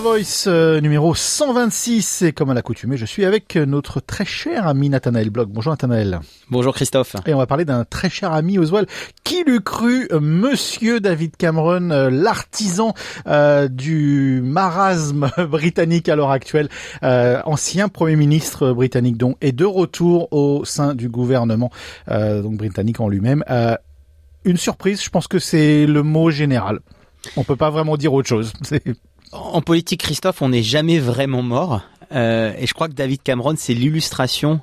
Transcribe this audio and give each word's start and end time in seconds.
Voice 0.00 0.44
euh, 0.46 0.80
numéro 0.80 1.14
126 1.14 2.22
et 2.22 2.32
comme 2.32 2.48
à 2.48 2.54
l'accoutumée, 2.54 2.96
je 2.96 3.04
suis 3.04 3.26
avec 3.26 3.56
notre 3.56 4.00
très 4.00 4.24
cher 4.24 4.66
ami 4.66 4.88
Nathanaël 4.88 5.28
Bloch. 5.28 5.48
Bonjour 5.48 5.72
Nathanaël. 5.72 6.20
Bonjour 6.48 6.74
Christophe. 6.74 7.16
Et 7.26 7.34
on 7.34 7.38
va 7.38 7.46
parler 7.46 7.66
d'un 7.66 7.84
très 7.84 8.08
cher 8.08 8.32
ami 8.32 8.58
Oswald. 8.58 8.88
Qui 9.24 9.44
l'eût 9.44 9.60
cru, 9.60 10.08
euh, 10.10 10.20
Monsieur 10.20 11.00
David 11.00 11.36
Cameron, 11.36 11.90
euh, 11.90 12.08
l'artisan 12.08 12.94
du 13.70 14.40
marasme 14.42 15.30
britannique 15.50 16.08
à 16.08 16.16
l'heure 16.16 16.30
actuelle, 16.30 16.68
ancien 17.02 17.88
Premier 17.88 18.16
ministre 18.16 18.72
britannique 18.72 19.18
donc, 19.18 19.36
est 19.40 19.52
de 19.52 19.66
retour 19.66 20.32
au 20.32 20.64
sein 20.64 20.94
du 20.94 21.08
gouvernement 21.08 21.70
donc 22.08 22.56
britannique 22.56 23.00
en 23.00 23.08
lui-même. 23.08 23.44
une 24.44 24.56
surprise, 24.56 25.02
je 25.02 25.10
pense 25.10 25.28
que 25.28 25.38
c'est 25.38 25.86
le 25.86 26.02
mot 26.02 26.30
général. 26.30 26.80
On 27.36 27.44
peut 27.44 27.56
pas 27.56 27.70
vraiment 27.70 27.96
dire 27.96 28.12
autre 28.14 28.28
chose. 28.28 28.52
En 29.32 29.62
politique, 29.62 30.02
Christophe, 30.02 30.42
on 30.42 30.48
n'est 30.48 30.62
jamais 30.62 30.98
vraiment 30.98 31.42
mort. 31.42 31.82
Euh, 32.12 32.52
et 32.58 32.66
je 32.66 32.74
crois 32.74 32.88
que 32.88 32.94
David 32.94 33.22
Cameron, 33.22 33.54
c'est 33.56 33.74
l'illustration 33.74 34.60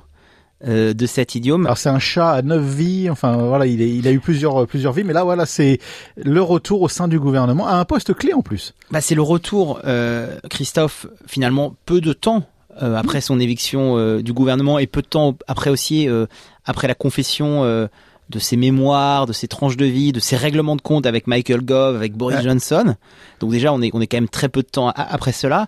euh, 0.66 0.92
de 0.92 1.06
cet 1.06 1.34
idiome. 1.34 1.66
Alors 1.66 1.78
c'est 1.78 1.88
un 1.88 1.98
chat 1.98 2.32
à 2.32 2.42
neuf 2.42 2.64
vies. 2.64 3.08
Enfin 3.08 3.36
voilà, 3.36 3.66
il, 3.66 3.80
est, 3.80 3.88
il 3.88 4.06
a 4.08 4.12
eu 4.12 4.20
plusieurs 4.20 4.66
plusieurs 4.66 4.92
vies, 4.92 5.04
mais 5.04 5.12
là 5.12 5.24
voilà, 5.24 5.46
c'est 5.46 5.78
le 6.16 6.42
retour 6.42 6.82
au 6.82 6.88
sein 6.88 7.08
du 7.08 7.20
gouvernement 7.20 7.66
à 7.66 7.74
un 7.74 7.84
poste 7.84 8.12
clé 8.12 8.34
en 8.34 8.42
plus. 8.42 8.74
Bah 8.90 9.00
c'est 9.00 9.14
le 9.14 9.22
retour, 9.22 9.80
euh, 9.84 10.36
Christophe. 10.50 11.06
Finalement, 11.26 11.74
peu 11.86 12.00
de 12.00 12.12
temps 12.12 12.42
euh, 12.82 12.96
après 12.96 13.20
son 13.20 13.38
éviction 13.40 13.96
euh, 13.96 14.20
du 14.20 14.32
gouvernement 14.32 14.78
et 14.78 14.86
peu 14.86 15.00
de 15.00 15.06
temps 15.06 15.36
après 15.46 15.70
aussi 15.70 16.08
après 16.66 16.88
la 16.88 16.94
confession 16.94 17.88
de 18.30 18.38
ses 18.38 18.56
mémoires, 18.56 19.26
de 19.26 19.32
ses 19.32 19.48
tranches 19.48 19.76
de 19.76 19.86
vie, 19.86 20.12
de 20.12 20.20
ses 20.20 20.36
règlements 20.36 20.76
de 20.76 20.82
compte 20.82 21.06
avec 21.06 21.26
Michael 21.26 21.62
Gove, 21.62 21.96
avec 21.96 22.14
Boris 22.14 22.42
Johnson. 22.42 22.94
Donc 23.40 23.50
déjà, 23.50 23.72
on 23.72 23.80
est, 23.80 23.90
on 23.94 24.00
est 24.00 24.06
quand 24.06 24.18
même 24.18 24.28
très 24.28 24.48
peu 24.48 24.62
de 24.62 24.68
temps 24.68 24.88
après 24.88 25.32
cela. 25.32 25.66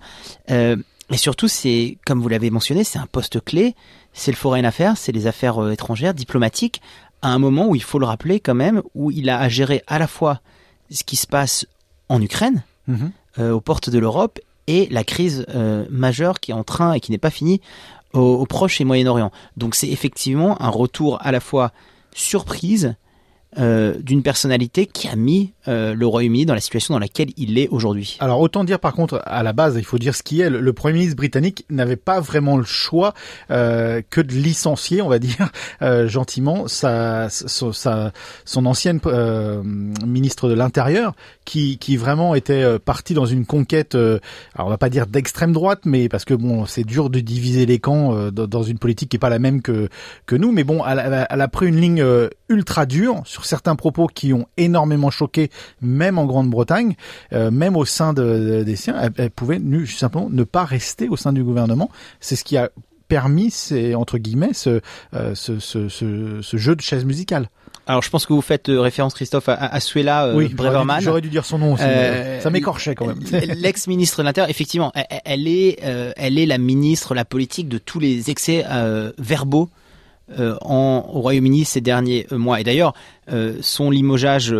Euh, 0.50 0.76
et 1.10 1.16
surtout, 1.16 1.48
c'est, 1.48 1.98
comme 2.06 2.20
vous 2.20 2.28
l'avez 2.28 2.50
mentionné, 2.50 2.84
c'est 2.84 2.98
un 2.98 3.06
poste 3.06 3.42
clé. 3.42 3.74
C'est 4.12 4.30
le 4.30 4.36
foreign 4.36 4.64
affairs, 4.64 4.96
c'est 4.96 5.12
les 5.12 5.26
affaires 5.26 5.62
euh, 5.62 5.72
étrangères, 5.72 6.14
diplomatiques, 6.14 6.80
à 7.22 7.28
un 7.28 7.38
moment 7.38 7.68
où 7.68 7.74
il 7.74 7.82
faut 7.82 7.98
le 7.98 8.06
rappeler 8.06 8.40
quand 8.40 8.54
même, 8.54 8.82
où 8.94 9.10
il 9.10 9.28
a 9.30 9.38
à 9.38 9.48
gérer 9.48 9.82
à 9.86 9.98
la 9.98 10.06
fois 10.06 10.40
ce 10.90 11.04
qui 11.04 11.16
se 11.16 11.26
passe 11.26 11.66
en 12.08 12.20
Ukraine, 12.20 12.62
mhm. 12.88 13.12
euh, 13.38 13.52
aux 13.52 13.60
portes 13.60 13.90
de 13.90 13.98
l'Europe, 13.98 14.38
et 14.66 14.88
la 14.90 15.04
crise 15.04 15.46
euh, 15.54 15.84
majeure 15.90 16.40
qui 16.40 16.52
est 16.52 16.54
en 16.54 16.64
train 16.64 16.92
et 16.92 17.00
qui 17.00 17.10
n'est 17.10 17.18
pas 17.18 17.30
finie 17.30 17.60
au, 18.12 18.20
au 18.20 18.46
Proche 18.46 18.80
et 18.80 18.84
Moyen-Orient. 18.84 19.32
Donc 19.56 19.74
c'est 19.74 19.88
effectivement 19.88 20.60
un 20.62 20.68
retour 20.68 21.18
à 21.20 21.32
la 21.32 21.40
fois 21.40 21.72
surprise 22.14 22.94
euh, 23.58 23.94
d'une 24.00 24.22
personnalité 24.22 24.86
qui 24.86 25.08
a 25.08 25.16
mis 25.16 25.52
euh, 25.66 25.92
le 25.94 26.06
Royaume-Uni 26.06 26.46
dans 26.46 26.54
la 26.54 26.60
situation 26.60 26.94
dans 26.94 27.00
laquelle 27.00 27.30
il 27.36 27.58
est 27.58 27.68
aujourd'hui. 27.68 28.16
Alors 28.20 28.40
autant 28.40 28.62
dire 28.62 28.78
par 28.78 28.94
contre 28.94 29.20
à 29.24 29.42
la 29.42 29.52
base, 29.52 29.74
il 29.76 29.84
faut 29.84 29.98
dire 29.98 30.14
ce 30.14 30.22
qui 30.22 30.40
est, 30.40 30.48
le, 30.48 30.72
Premier 30.72 30.94
ministre 30.94 31.16
britannique 31.16 31.64
n'avait 31.68 31.96
pas 31.96 32.20
vraiment 32.20 32.56
le 32.56 32.64
choix 32.64 33.12
euh, 33.50 34.02
que 34.08 34.20
de 34.20 34.32
licencier, 34.32 35.02
on 35.02 35.08
va 35.08 35.18
dire 35.20 35.50
euh, 35.82 36.08
gentiment, 36.08 36.68
sa, 36.68 37.28
sa, 37.28 38.12
son 38.44 38.66
ancienne 38.66 39.00
euh, 39.06 39.62
ministre 39.64 40.48
de 40.48 40.54
l'Intérieur, 40.54 41.14
qui, 41.44 41.76
qui 41.78 41.96
vraiment 41.96 42.34
était 42.36 42.78
parti 42.78 43.14
dans 43.14 43.26
une 43.26 43.46
conquête, 43.46 43.96
alors 43.96 44.20
on 44.58 44.70
va 44.70 44.78
pas 44.78 44.90
dire 44.90 45.06
d'extrême 45.06 45.52
droite, 45.52 45.80
mais 45.84 46.08
parce 46.08 46.24
que 46.24 46.34
bon, 46.34 46.66
c'est 46.66 46.84
dur 46.84 47.10
de 47.10 47.18
diviser 47.18 47.66
les 47.66 47.80
camps 47.80 48.30
dans 48.30 48.62
une 48.62 48.78
politique 48.78 49.10
qui 49.10 49.16
est 49.16 49.20
pas 49.20 49.28
la 49.28 49.40
même 49.40 49.60
que 49.60 49.88
que 50.26 50.36
nous, 50.36 50.52
mais 50.52 50.62
bon, 50.62 50.84
elle, 50.86 51.02
elle, 51.04 51.26
elle 51.28 51.40
a 51.40 51.48
pris 51.48 51.66
une 51.66 51.80
ligne 51.80 52.04
ultra 52.50 52.84
dure 52.84 53.22
sur 53.24 53.46
certains 53.46 53.76
propos 53.76 54.06
qui 54.06 54.34
ont 54.34 54.46
énormément 54.58 55.10
choqué, 55.10 55.50
même 55.80 56.18
en 56.18 56.26
Grande-Bretagne, 56.26 56.96
euh, 57.32 57.50
même 57.50 57.76
au 57.76 57.86
sein 57.86 58.12
de, 58.12 58.62
des 58.64 58.76
siens, 58.76 59.10
elle, 59.16 59.30
pouvait 59.30 59.60
juste 59.84 60.00
simplement 60.00 60.28
ne 60.28 60.44
pas 60.44 60.64
rester 60.64 61.08
au 61.08 61.16
sein 61.16 61.32
du 61.32 61.42
gouvernement. 61.42 61.90
C'est 62.18 62.36
ce 62.36 62.44
qui 62.44 62.56
a 62.58 62.70
permis, 63.08 63.50
c'est 63.50 63.94
entre 63.94 64.18
guillemets, 64.18 64.52
ce, 64.52 64.80
euh, 65.14 65.34
ce, 65.34 65.58
ce, 65.58 65.88
ce, 65.88 66.56
jeu 66.56 66.76
de 66.76 66.80
chaise 66.80 67.04
musicale. 67.04 67.48
Alors 67.86 68.02
je 68.02 68.10
pense 68.10 68.26
que 68.26 68.32
vous 68.32 68.42
faites 68.42 68.68
euh, 68.68 68.80
référence 68.80 69.14
Christophe 69.14 69.48
à, 69.48 69.54
à 69.54 69.80
Suella 69.80 70.32
oui, 70.34 70.48
Breverman. 70.48 71.00
J'aurais 71.00 71.20
dû 71.20 71.28
dire 71.28 71.44
son 71.44 71.58
nom 71.58 71.74
aussi. 71.74 71.82
ça 72.40 72.50
m'écorchait 72.50 72.94
quand 72.94 73.06
même. 73.06 73.20
L'ex-ministre 73.56 74.18
de 74.18 74.24
l'Intérieur, 74.24 74.50
effectivement, 74.50 74.92
elle, 75.24 75.48
est, 75.48 75.80
elle 75.82 76.38
est 76.38 76.46
la 76.46 76.58
ministre, 76.58 77.14
la 77.14 77.24
politique 77.24 77.68
de 77.68 77.78
tous 77.78 78.00
les 78.00 78.30
excès 78.30 78.64
verbaux 79.18 79.70
euh, 80.38 80.56
en, 80.60 81.10
au 81.12 81.20
Royaume-Uni 81.22 81.64
ces 81.64 81.80
derniers 81.80 82.26
euh, 82.30 82.38
mois. 82.38 82.60
Et 82.60 82.64
d'ailleurs, 82.64 82.94
euh, 83.32 83.56
son 83.62 83.90
limogeage 83.90 84.54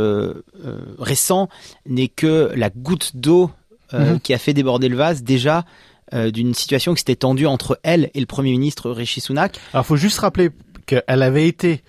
récent 0.99 1.49
n'est 1.87 2.09
que 2.09 2.51
la 2.57 2.71
goutte 2.71 3.13
d'eau 3.15 3.51
mhm. 3.93 4.21
qui 4.21 4.35
a 4.35 4.39
fait 4.39 4.53
déborder 4.53 4.89
le 4.89 4.97
vase 4.97 5.23
déjà 5.23 5.65
d'une 6.13 6.55
situation 6.55 6.93
qui 6.93 6.99
s'était 6.99 7.15
tendue 7.15 7.47
entre 7.47 7.79
elle 7.85 8.11
et 8.15 8.21
le 8.21 8.27
Premier 8.27 8.51
ministre 8.51 8.91
Rishi 8.91 9.21
Sunak. 9.21 9.61
Alors, 9.73 9.87
faut 9.87 9.95
juste 9.95 10.19
rappeler 10.19 10.51
qu'elle 10.87 11.03
avait 11.07 11.47
été 11.47 11.85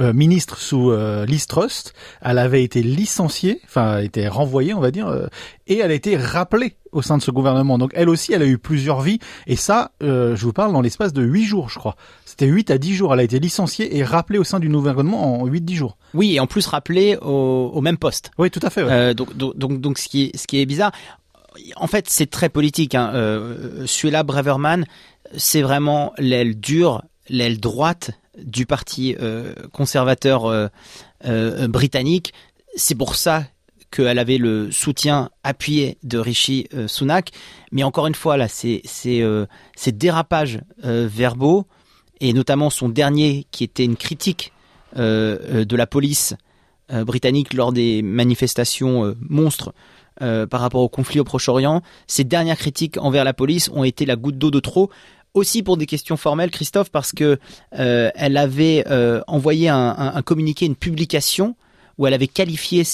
euh, 0.00 0.12
ministre 0.12 0.58
sous 0.58 0.90
euh, 0.90 1.24
Liz 1.26 1.46
Trust, 1.46 1.94
elle 2.20 2.38
avait 2.38 2.62
été 2.62 2.82
licenciée, 2.82 3.60
enfin 3.64 3.94
elle 3.94 3.98
a 3.98 4.02
été 4.02 4.28
renvoyée 4.28 4.74
on 4.74 4.80
va 4.80 4.90
dire, 4.90 5.08
euh, 5.08 5.26
et 5.66 5.78
elle 5.78 5.90
a 5.90 5.94
été 5.94 6.16
rappelée 6.16 6.76
au 6.92 7.02
sein 7.02 7.16
de 7.16 7.22
ce 7.22 7.30
gouvernement. 7.30 7.78
Donc 7.78 7.90
elle 7.94 8.08
aussi, 8.08 8.32
elle 8.32 8.42
a 8.42 8.46
eu 8.46 8.58
plusieurs 8.58 9.00
vies, 9.00 9.18
et 9.46 9.56
ça, 9.56 9.92
je 10.00 10.44
vous 10.44 10.52
parle 10.52 10.72
dans 10.72 10.82
l'espace 10.82 11.12
de 11.12 11.22
huit 11.22 11.44
jours, 11.44 11.70
je 11.70 11.78
crois. 11.78 11.96
C'était 12.26 12.46
8 12.46 12.70
à 12.70 12.78
10 12.78 12.94
jours, 12.94 13.14
elle 13.14 13.20
a 13.20 13.24
été 13.24 13.38
licenciée 13.38 13.96
et 13.96 14.04
rappelée 14.04 14.38
au 14.38 14.44
sein 14.44 14.60
du 14.60 14.68
gouvernement 14.68 15.40
en 15.40 15.46
8-10 15.46 15.74
jours. 15.74 15.96
Oui, 16.14 16.34
et 16.34 16.40
en 16.40 16.46
plus 16.46 16.66
rappelée 16.66 17.16
au, 17.22 17.70
au 17.74 17.80
même 17.80 17.96
poste. 17.96 18.30
Oui, 18.38 18.50
tout 18.50 18.60
à 18.62 18.70
fait. 18.70 19.14
donc, 19.14 19.36
donc, 19.36 19.80
donc, 19.80 19.98
ce 19.98 20.08
qui 20.08 20.24
est, 20.24 20.36
ce 20.36 20.46
qui 20.46 20.60
est 20.60 20.66
bizarre, 20.66 20.92
en 21.76 21.86
fait, 21.86 22.08
c'est 22.08 22.30
très 22.30 22.48
politique. 22.48 22.94
Hein. 22.94 23.12
Euh, 23.14 23.86
Suella 23.86 24.22
Braverman, 24.22 24.84
c'est 25.36 25.62
vraiment 25.62 26.12
l'aile 26.18 26.58
dure, 26.58 27.02
l'aile 27.28 27.60
droite 27.60 28.10
du 28.38 28.66
parti 28.66 29.14
euh, 29.20 29.54
conservateur 29.72 30.46
euh, 30.46 30.68
euh, 31.24 31.68
britannique. 31.68 32.32
C'est 32.74 32.94
pour 32.94 33.14
ça 33.14 33.44
qu'elle 33.90 34.18
avait 34.18 34.38
le 34.38 34.70
soutien 34.70 35.28
appuyé 35.44 35.98
de 36.02 36.18
Rishi 36.18 36.66
Sunak. 36.86 37.30
Mais 37.72 37.82
encore 37.82 38.06
une 38.06 38.14
fois, 38.14 38.38
là, 38.38 38.48
ces 38.48 38.82
dérapages 39.86 40.60
verbaux, 40.82 41.66
et 42.18 42.32
notamment 42.32 42.70
son 42.70 42.88
dernier 42.88 43.46
qui 43.50 43.64
était 43.64 43.84
une 43.84 43.96
critique 43.96 44.54
de 44.96 45.76
la 45.76 45.86
police 45.86 46.34
britannique 46.88 47.52
lors 47.52 47.70
des 47.70 48.00
manifestations 48.00 49.14
monstres 49.28 49.74
par 50.18 50.60
rapport 50.60 50.80
au 50.80 50.88
conflit 50.88 51.20
au 51.20 51.24
Proche-Orient. 51.24 51.82
Ces 52.06 52.24
dernières 52.24 52.56
critiques 52.56 52.96
envers 52.96 53.24
la 53.24 53.34
police 53.34 53.68
ont 53.74 53.84
été 53.84 54.06
la 54.06 54.16
goutte 54.16 54.38
d'eau 54.38 54.50
de 54.50 54.60
trop 54.60 54.88
aussi 55.34 55.62
pour 55.62 55.76
des 55.76 55.86
questions 55.86 56.16
formelles, 56.16 56.50
Christophe, 56.50 56.90
parce 56.90 57.12
que 57.12 57.38
euh, 57.78 58.10
elle 58.14 58.36
avait 58.36 58.84
euh, 58.88 59.22
envoyé 59.26 59.68
un, 59.68 60.12
un, 60.14 60.22
communiqué, 60.22 60.66
une 60.66 60.76
publication 60.76 61.56
où 61.98 62.06
elle 62.06 62.14
avait 62.14 62.26
qualifié 62.26 62.84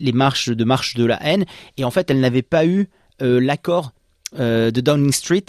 les 0.00 0.12
marches 0.12 0.48
de 0.48 0.64
marche 0.64 0.94
de 0.94 1.04
la 1.04 1.22
haine, 1.22 1.44
et 1.76 1.84
en 1.84 1.90
fait, 1.90 2.10
elle 2.10 2.20
n'avait 2.20 2.42
pas 2.42 2.66
eu 2.66 2.88
euh, 3.22 3.40
l'accord 3.40 3.92
de 4.32 4.70
Downing 4.70 5.12
Street, 5.12 5.46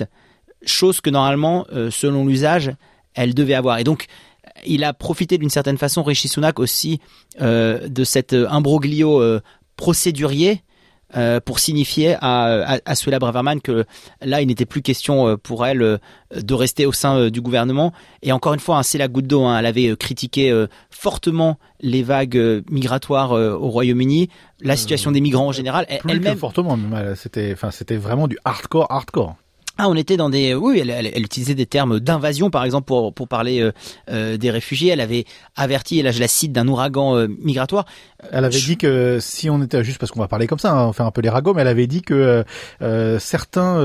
chose 0.66 1.02
que 1.02 1.12
normalement, 1.12 1.68
selon 1.92 2.26
l'usage, 2.26 2.72
elle 3.14 3.36
devait 3.36 3.54
avoir. 3.54 3.78
Et 3.78 3.84
donc, 3.84 4.08
il 4.66 4.84
a 4.84 4.92
profité 4.92 5.38
d'une 5.38 5.52
certaine 5.52 5.78
façon, 5.78 6.02
Rishi 6.02 6.28
Sunak 6.28 6.60
aussi, 6.60 7.00
de 7.40 8.04
cet 8.04 8.34
imbroglio 8.34 9.40
procédurier 9.76 10.64
euh, 11.16 11.40
pour 11.40 11.60
signifier 11.60 12.16
à, 12.22 12.76
à, 12.76 12.80
à 12.86 12.96
Suella 12.96 13.20
Braverman 13.20 13.62
que 13.62 13.86
là, 14.22 14.42
il 14.42 14.48
n'était 14.48 14.66
plus 14.66 14.82
question 14.82 15.28
euh, 15.28 15.38
pour 15.38 15.66
elle 15.66 15.82
euh, 15.82 15.98
de 16.36 16.54
rester 16.54 16.86
au 16.86 16.92
sein 16.92 17.30
du 17.30 17.42
gouvernement. 17.42 17.92
Et 18.22 18.32
encore 18.32 18.54
une 18.54 18.60
fois, 18.60 18.78
hein, 18.78 18.84
c'est 18.84 18.98
la 18.98 19.08
goutte 19.08 19.28
d'eau. 19.28 19.44
Hein, 19.44 19.60
elle 19.60 19.66
avait 19.66 19.96
critiqué 19.98 20.66
fortement 20.90 21.58
les 21.82 22.04
vagues 22.04 22.64
migratoires 22.70 23.32
au 23.32 23.70
Royaume-Uni, 23.70 24.30
la 24.62 24.76
situation 24.76 25.12
des 25.12 25.22
migrants 25.22 25.48
en 25.48 25.52
général. 25.52 25.86
Elle-même 25.90 26.38
fortement, 26.38 26.78
c'était, 27.16 27.52
enfin, 27.54 27.72
c'était 27.72 27.98
vraiment 27.98 28.28
du 28.28 28.38
hardcore, 28.46 28.88
hardcore. 28.90 29.36
Ah, 29.78 29.88
on 29.90 29.96
était 29.96 30.18
dans 30.18 30.30
des. 30.30 30.54
Oui, 30.54 30.80
elle, 30.80 30.90
elle, 30.90 31.10
elle 31.14 31.24
utilisait 31.24 31.56
des 31.56 31.66
termes 31.66 32.00
d'invasion, 32.00 32.50
par 32.50 32.64
exemple, 32.66 32.86
pour, 32.86 33.14
pour 33.14 33.28
parler 33.28 33.62
euh, 33.62 33.72
euh, 34.10 34.38
des 34.38 34.52
réfugiés. 34.52 34.92
Elle 34.92 35.02
avait 35.02 35.26
averti, 35.56 36.00
et 36.00 36.04
là 36.04 36.12
je 36.12 36.20
la 36.20 36.28
cite, 36.28 36.52
d'un 36.52 36.68
ouragan 36.68 37.16
euh, 37.18 37.28
migratoire. 37.42 37.86
Elle 38.32 38.46
avait 38.46 38.58
Je- 38.58 38.66
dit 38.66 38.78
que 38.78 39.18
si 39.20 39.50
on 39.50 39.62
était 39.64 39.84
juste 39.84 39.98
parce 39.98 40.12
qu'on 40.12 40.20
va 40.20 40.28
parler 40.28 40.46
comme 40.48 40.60
ça, 40.60 40.72
hein, 40.74 40.88
on 40.88 40.94
fait 40.94 41.02
un 41.04 41.10
peu 41.12 41.22
les 41.22 41.30
ragots, 41.30 41.54
mais 41.54 41.62
elle 41.62 41.68
avait 41.68 41.88
dit 41.88 42.02
que 42.04 42.44
certains 43.20 43.80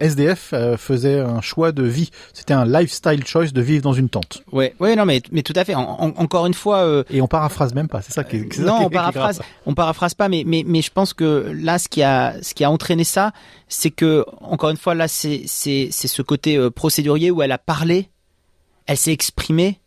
SDF 0.00 0.54
faisaient 0.76 1.20
un 1.20 1.40
choix 1.40 1.72
de 1.72 1.82
vie. 1.82 2.10
C'était 2.32 2.54
un 2.54 2.64
lifestyle 2.64 3.24
choice 3.26 3.52
de 3.52 3.60
vivre 3.60 3.82
dans 3.82 3.92
une 3.92 4.08
tente. 4.08 4.42
Ouais, 4.52 4.74
ouais, 4.80 4.96
non, 4.96 5.04
mais, 5.04 5.22
mais 5.32 5.42
tout 5.42 5.52
à 5.56 5.64
fait. 5.64 5.74
En- 5.74 5.82
en- 6.00 6.12
encore 6.16 6.46
une 6.46 6.54
fois, 6.54 7.04
Et 7.10 7.20
on 7.20 7.26
paraphrase 7.28 7.74
même 7.74 7.88
pas. 7.88 8.02
C'est 8.02 8.12
ça 8.12 8.24
qui. 8.24 8.36
est- 8.36 8.58
non, 8.58 8.78
on 8.86 8.90
paraphrase, 8.90 9.40
on 9.66 9.74
paraphrase 9.74 10.14
pas, 10.14 10.28
mais, 10.28 10.42
mais, 10.46 10.64
mais 10.66 10.82
je 10.82 10.90
pense 10.90 11.12
que 11.14 11.52
là, 11.54 11.78
ce 11.78 11.88
qui 11.88 12.02
a, 12.02 12.34
ce 12.42 12.54
qui 12.54 12.64
a 12.64 12.70
entraîné 12.70 13.04
ça, 13.04 13.32
c'est 13.68 13.90
que, 13.90 14.24
encore 14.40 14.70
une 14.70 14.76
fois, 14.76 14.94
là, 14.94 15.08
c'est, 15.48 15.90
ce 15.90 16.22
côté 16.22 16.56
euh, 16.56 16.70
procédurier 16.70 17.30
où 17.30 17.42
elle 17.42 17.52
a 17.52 17.58
parlé, 17.58 18.08
elle 18.86 18.96
s'est 18.96 19.12
exprimée 19.12 19.80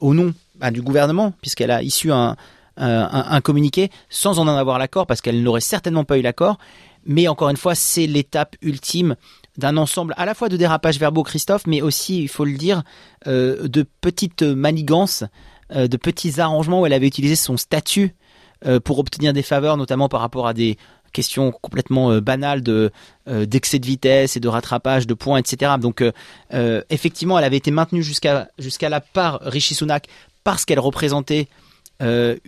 au 0.00 0.14
nom 0.14 0.32
bah, 0.56 0.70
du 0.70 0.82
gouvernement, 0.82 1.32
puisqu'elle 1.40 1.70
a 1.70 1.82
issu 1.82 2.12
un, 2.12 2.36
un, 2.76 2.88
un- 2.88 3.26
un 3.32 3.40
communiqué 3.40 3.90
sans 4.08 4.38
en 4.38 4.46
avoir 4.48 4.78
l'accord, 4.78 5.06
parce 5.06 5.20
qu'elle 5.20 5.42
n'aurait 5.42 5.60
certainement 5.60 6.04
pas 6.04 6.18
eu 6.18 6.22
l'accord. 6.22 6.58
Mais 7.06 7.28
encore 7.28 7.48
une 7.48 7.56
fois, 7.56 7.74
c'est 7.74 8.06
l'étape 8.06 8.56
ultime 8.62 9.16
d'un 9.56 9.76
ensemble 9.78 10.14
à 10.16 10.26
la 10.26 10.34
fois 10.34 10.48
de 10.48 10.56
dérapages 10.56 10.98
verbaux, 10.98 11.22
Christophe, 11.22 11.66
mais 11.66 11.80
aussi, 11.82 12.22
il 12.22 12.28
faut 12.28 12.44
le 12.44 12.56
dire, 12.56 12.82
euh, 13.26 13.66
de 13.68 13.84
petites 14.00 14.42
manigances, 14.42 15.24
euh, 15.72 15.88
de 15.88 15.96
petits 15.96 16.40
arrangements 16.40 16.80
où 16.82 16.86
elle 16.86 16.92
avait 16.92 17.06
utilisé 17.08 17.36
son 17.36 17.56
statut 17.56 18.14
pour 18.84 18.98
obtenir 18.98 19.32
des 19.32 19.40
faveurs, 19.42 19.78
notamment 19.78 20.10
par 20.10 20.20
rapport 20.20 20.46
à 20.46 20.52
des 20.52 20.76
questions 21.12 21.52
complètement 21.52 22.10
euh, 22.10 22.20
banales 22.20 22.62
de 22.62 22.90
euh, 23.28 23.46
d'excès 23.46 23.78
de 23.78 23.86
vitesse 23.86 24.36
et 24.36 24.40
de 24.40 24.48
rattrapage 24.48 25.06
de 25.06 25.14
points, 25.14 25.38
etc. 25.38 25.72
Donc, 25.80 26.02
euh, 26.02 26.82
effectivement, 26.90 27.38
elle 27.38 27.44
avait 27.44 27.56
été 27.56 27.70
maintenue 27.70 28.02
jusqu'à 28.02 28.48
jusqu'à 28.58 28.88
la 28.88 29.00
part 29.00 29.40
Sunak 29.52 30.06
parce 30.44 30.64
qu'elle 30.64 30.80
représentait 30.80 31.48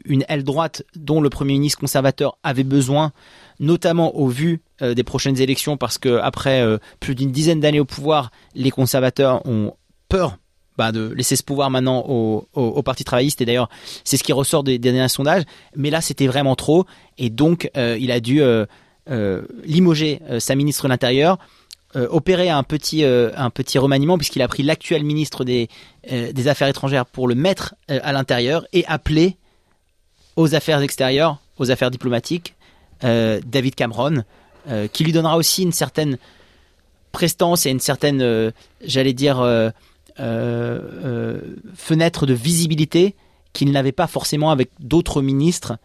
une 0.06 0.24
aile 0.30 0.44
droite 0.44 0.82
dont 0.96 1.20
le 1.20 1.28
Premier 1.28 1.52
ministre 1.52 1.78
conservateur 1.78 2.38
avait 2.42 2.64
besoin, 2.64 3.12
notamment 3.60 4.16
au 4.16 4.28
vu 4.28 4.62
des 4.80 5.02
prochaines 5.02 5.38
élections, 5.42 5.76
parce 5.76 5.98
que 5.98 6.16
après 6.22 6.66
plus 7.00 7.14
d'une 7.14 7.30
dizaine 7.30 7.60
d'années 7.60 7.78
au 7.78 7.84
pouvoir, 7.84 8.30
les 8.54 8.70
conservateurs 8.70 9.46
ont 9.46 9.74
peur 10.08 10.38
bah, 10.78 10.90
de 10.90 11.12
laisser 11.14 11.36
ce 11.36 11.42
pouvoir 11.42 11.70
maintenant 11.70 12.00
au, 12.00 12.82
Parti 12.82 13.04
travailliste. 13.04 13.40
Et 13.40 13.44
d'ailleurs, 13.44 13.68
c'est 14.04 14.16
ce 14.16 14.24
qui 14.24 14.32
ressort 14.32 14.64
des, 14.64 14.78
derniers 14.78 15.08
sondages. 15.08 15.44
Mais 15.76 15.90
là, 15.90 16.00
c'était 16.00 16.26
vraiment 16.26 16.56
trop. 16.56 16.86
Et 17.18 17.30
donc, 17.30 17.70
euh, 17.76 17.96
il 18.00 18.10
a 18.10 18.20
dû 18.20 18.42
euh, 18.42 18.64
euh, 19.10 19.42
limoger 19.64 20.20
sa 20.38 20.54
ministre 20.54 20.84
de 20.84 20.88
l'Intérieur, 20.88 21.38
opérer 21.94 22.48
un 22.48 22.62
petit, 22.62 23.04
un 23.04 23.50
petit 23.50 23.76
remaniement, 23.76 24.16
puisqu'il 24.16 24.40
a 24.40 24.48
pris 24.48 24.62
l'actuel 24.62 25.04
ministre 25.04 25.44
des, 25.44 25.68
Affaires 26.46 26.68
étrangères 26.68 27.04
pour 27.04 27.28
le 27.28 27.34
mettre 27.34 27.74
à 27.88 28.12
l'intérieur 28.12 28.66
et 28.72 28.86
appeler 28.86 29.36
aux 30.36 30.54
affaires 30.54 30.80
extérieures, 30.80 31.36
aux 31.58 31.70
affaires 31.70 31.90
diplomatiques, 31.90 32.54
David 33.02 33.74
Cameron, 33.74 34.24
qui 34.94 35.04
lui 35.04 35.12
donnera 35.12 35.36
aussi 35.36 35.64
une 35.64 35.72
certaine 35.72 36.16
prestance 37.12 37.66
et 37.66 37.70
une 37.70 37.80
certaine, 37.80 38.52
j'allais 38.82 39.12
dire, 39.12 39.42
fenêtre 40.16 42.26
de 42.26 42.34
visibilité 42.34 43.14
qu'il 43.52 43.72
n'avait 43.72 43.92
pas 43.92 44.06
forcément 44.06 44.50
avec 44.50 44.70
d'autres 44.80 45.22
ministres 45.22 45.78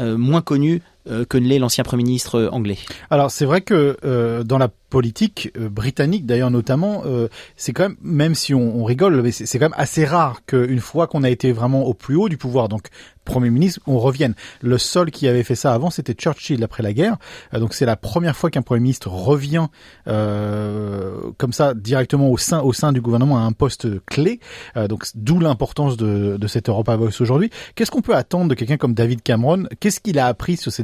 euh, 0.00 0.16
moins 0.16 0.42
connus 0.42 0.76
euh, 0.76 0.80
que 1.28 1.38
ne 1.38 1.46
l'est 1.46 1.58
l'ancien 1.58 1.84
Premier 1.84 2.04
ministre 2.04 2.36
euh, 2.36 2.48
anglais. 2.50 2.78
Alors 3.10 3.30
c'est 3.30 3.44
vrai 3.44 3.60
que 3.60 3.96
euh, 4.04 4.44
dans 4.44 4.58
la 4.58 4.68
politique 4.90 5.52
euh, 5.56 5.68
britannique 5.68 6.26
d'ailleurs 6.26 6.50
notamment, 6.50 7.02
euh, 7.06 7.28
c'est 7.56 7.72
quand 7.72 7.84
même, 7.84 7.96
même 8.02 8.34
si 8.34 8.54
on, 8.54 8.84
rigole, 8.84 9.22
mais 9.22 9.32
c'est 9.32 9.58
quand 9.58 9.66
même 9.66 9.74
assez 9.76 10.04
rare 10.04 10.40
qu'une 10.46 10.80
fois 10.80 11.06
qu'on 11.06 11.22
a 11.22 11.30
été 11.30 11.52
vraiment 11.52 11.84
au 11.84 11.94
plus 11.94 12.16
haut 12.16 12.28
du 12.28 12.36
pouvoir, 12.36 12.68
donc 12.68 12.88
Premier 13.28 13.50
ministre, 13.50 13.80
on 13.86 13.98
revienne. 13.98 14.34
Le 14.62 14.78
seul 14.78 15.10
qui 15.10 15.28
avait 15.28 15.42
fait 15.42 15.54
ça 15.54 15.74
avant, 15.74 15.90
c'était 15.90 16.14
Churchill 16.14 16.64
après 16.64 16.82
la 16.82 16.94
guerre. 16.94 17.18
Euh, 17.52 17.60
donc 17.60 17.74
c'est 17.74 17.84
la 17.84 17.96
première 17.96 18.34
fois 18.34 18.50
qu'un 18.50 18.62
Premier 18.62 18.80
ministre 18.80 19.10
revient 19.10 19.66
euh, 20.06 21.20
comme 21.36 21.52
ça 21.52 21.74
directement 21.74 22.30
au 22.30 22.38
sein 22.38 22.60
au 22.60 22.72
sein 22.72 22.90
du 22.90 23.02
gouvernement 23.02 23.36
à 23.36 23.42
un 23.42 23.52
poste 23.52 24.02
clé. 24.06 24.40
Euh, 24.78 24.88
donc 24.88 25.04
d'où 25.14 25.40
l'importance 25.40 25.98
de, 25.98 26.38
de 26.38 26.46
cette 26.46 26.70
Europa 26.70 26.96
Voice 26.96 27.20
aujourd'hui. 27.20 27.50
Qu'est-ce 27.74 27.90
qu'on 27.90 28.00
peut 28.00 28.16
attendre 28.16 28.48
de 28.48 28.54
quelqu'un 28.54 28.78
comme 28.78 28.94
David 28.94 29.22
Cameron? 29.22 29.64
Qu'est-ce 29.78 30.00
qu'il 30.00 30.18
a 30.18 30.26
appris 30.26 30.56
sur 30.56 30.72
ces 30.72 30.82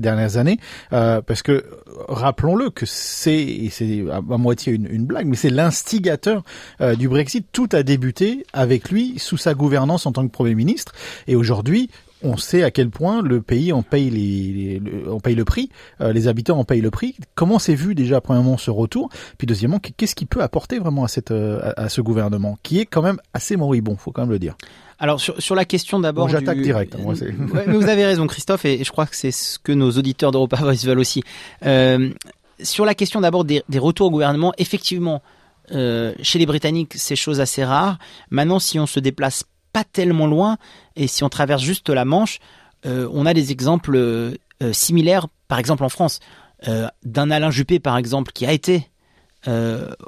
Euh, 0.92 1.20
Parce 1.22 1.42
que 1.42 1.64
rappelons-le 2.08 2.70
que 2.70 2.86
c'est 2.86 3.68
c'est 3.70 4.04
à, 4.10 4.20
moitié 4.20 4.72
une, 4.72 4.86
une 4.90 5.04
blague, 5.06 5.26
mais 5.26 5.36
c'est 5.36 5.50
l'instigateur 5.50 6.42
euh, 6.80 6.94
du 6.94 7.08
Brexit. 7.08 7.46
Tout 7.52 7.68
a 7.72 7.82
débuté 7.82 8.44
avec 8.52 8.90
lui 8.90 9.18
sous 9.18 9.36
sa 9.36 9.54
gouvernance 9.54 10.06
en 10.06 10.12
tant 10.12 10.26
que 10.26 10.32
Premier 10.32 10.54
ministre. 10.54 10.92
Et 11.26 11.36
aujourd'hui, 11.36 11.90
on 12.22 12.36
sait 12.38 12.62
à 12.62 12.70
quel 12.70 12.88
point 12.88 13.20
le 13.22 13.42
pays 13.42 13.70
en 13.72 13.82
paye 13.82 14.08
les, 14.08 14.52
les- 14.52 14.78
le, 14.78 15.12
on 15.12 15.20
paye 15.20 15.34
le 15.34 15.44
prix, 15.44 15.68
euh, 16.00 16.12
les 16.12 16.26
habitants 16.26 16.58
en 16.58 16.64
payent 16.64 16.80
le 16.80 16.90
prix. 16.90 17.16
Comment 17.34 17.58
c'est 17.58 17.74
vu 17.74 17.94
déjà 17.94 18.20
premièrement 18.22 18.56
ce 18.56 18.70
retour, 18.70 19.10
puis 19.36 19.46
deuxièmement 19.46 19.78
qu'est-ce 19.78 20.14
qu'il 20.14 20.26
peut 20.26 20.40
apporter 20.42 20.78
vraiment 20.78 21.04
à 21.04 21.08
cette 21.08 21.32
euh, 21.32 21.60
à, 21.76 21.82
à 21.82 21.88
ce 21.90 22.00
gouvernement 22.00 22.56
qui 22.62 22.80
est 22.80 22.86
quand 22.86 23.02
même 23.02 23.18
assez 23.34 23.56
moribond, 23.56 23.96
faut 23.96 24.10
quand 24.10 24.22
même 24.22 24.30
le 24.30 24.38
dire? 24.38 24.56
Alors 24.98 25.20
sur, 25.20 25.40
sur 25.42 25.54
la 25.54 25.64
question 25.64 25.98
d'abord, 26.00 26.26
Bon, 26.26 26.32
j'attaque 26.32 26.58
du- 26.58 26.62
direct, 26.62 26.94
hein, 26.94 26.98
moi, 27.02 27.14
c'est- 27.16 27.26
Ouais, 27.52 27.64
mais 27.66 27.74
vous 27.74 27.88
avez 27.88 28.04
raison, 28.04 28.26
Christophe, 28.26 28.64
et 28.64 28.82
je 28.84 28.90
crois 28.90 29.06
que 29.06 29.16
c'est 29.16 29.30
ce 29.32 29.58
que 29.58 29.72
nos 29.72 29.90
auditeurs 29.92 30.30
d'Europa 30.32 30.56
Voice 30.56 30.84
veulent 30.84 30.98
aussi. 31.00 31.22
Euh, 31.66 32.10
sur 32.62 32.84
la 32.84 32.94
question 32.94 33.20
d'abord 33.20 33.44
des, 33.44 33.62
des 33.68 33.78
retours 33.78 34.06
au 34.06 34.10
gouvernement, 34.10 34.52
effectivement, 34.58 35.20
euh, 35.72 36.14
chez 36.22 36.38
les 36.38 36.46
Britanniques, 36.46 36.92
c'est 36.94 37.16
chose 37.16 37.40
assez 37.40 37.64
rare. 37.64 37.98
Maintenant, 38.30 38.58
si 38.58 38.78
on 38.78 38.86
se 38.86 39.00
déplace 39.00 39.44
pas 39.72 39.82
tellement 39.84 40.26
loin 40.26 40.56
et 40.94 41.06
si 41.08 41.24
on 41.24 41.28
traverse 41.28 41.62
juste 41.62 41.88
la 41.90 42.04
Manche, 42.04 42.38
euh, 42.86 43.08
on 43.12 43.26
a 43.26 43.34
des 43.34 43.50
exemples 43.50 43.96
euh, 43.96 44.34
similaires, 44.72 45.26
par 45.48 45.58
exemple 45.58 45.82
en 45.84 45.88
France, 45.88 46.20
d'un 47.04 47.30
Alain 47.30 47.50
Juppé, 47.50 47.78
par 47.78 47.96
exemple, 47.98 48.32
qui 48.32 48.46
a 48.46 48.52
été 48.52 48.88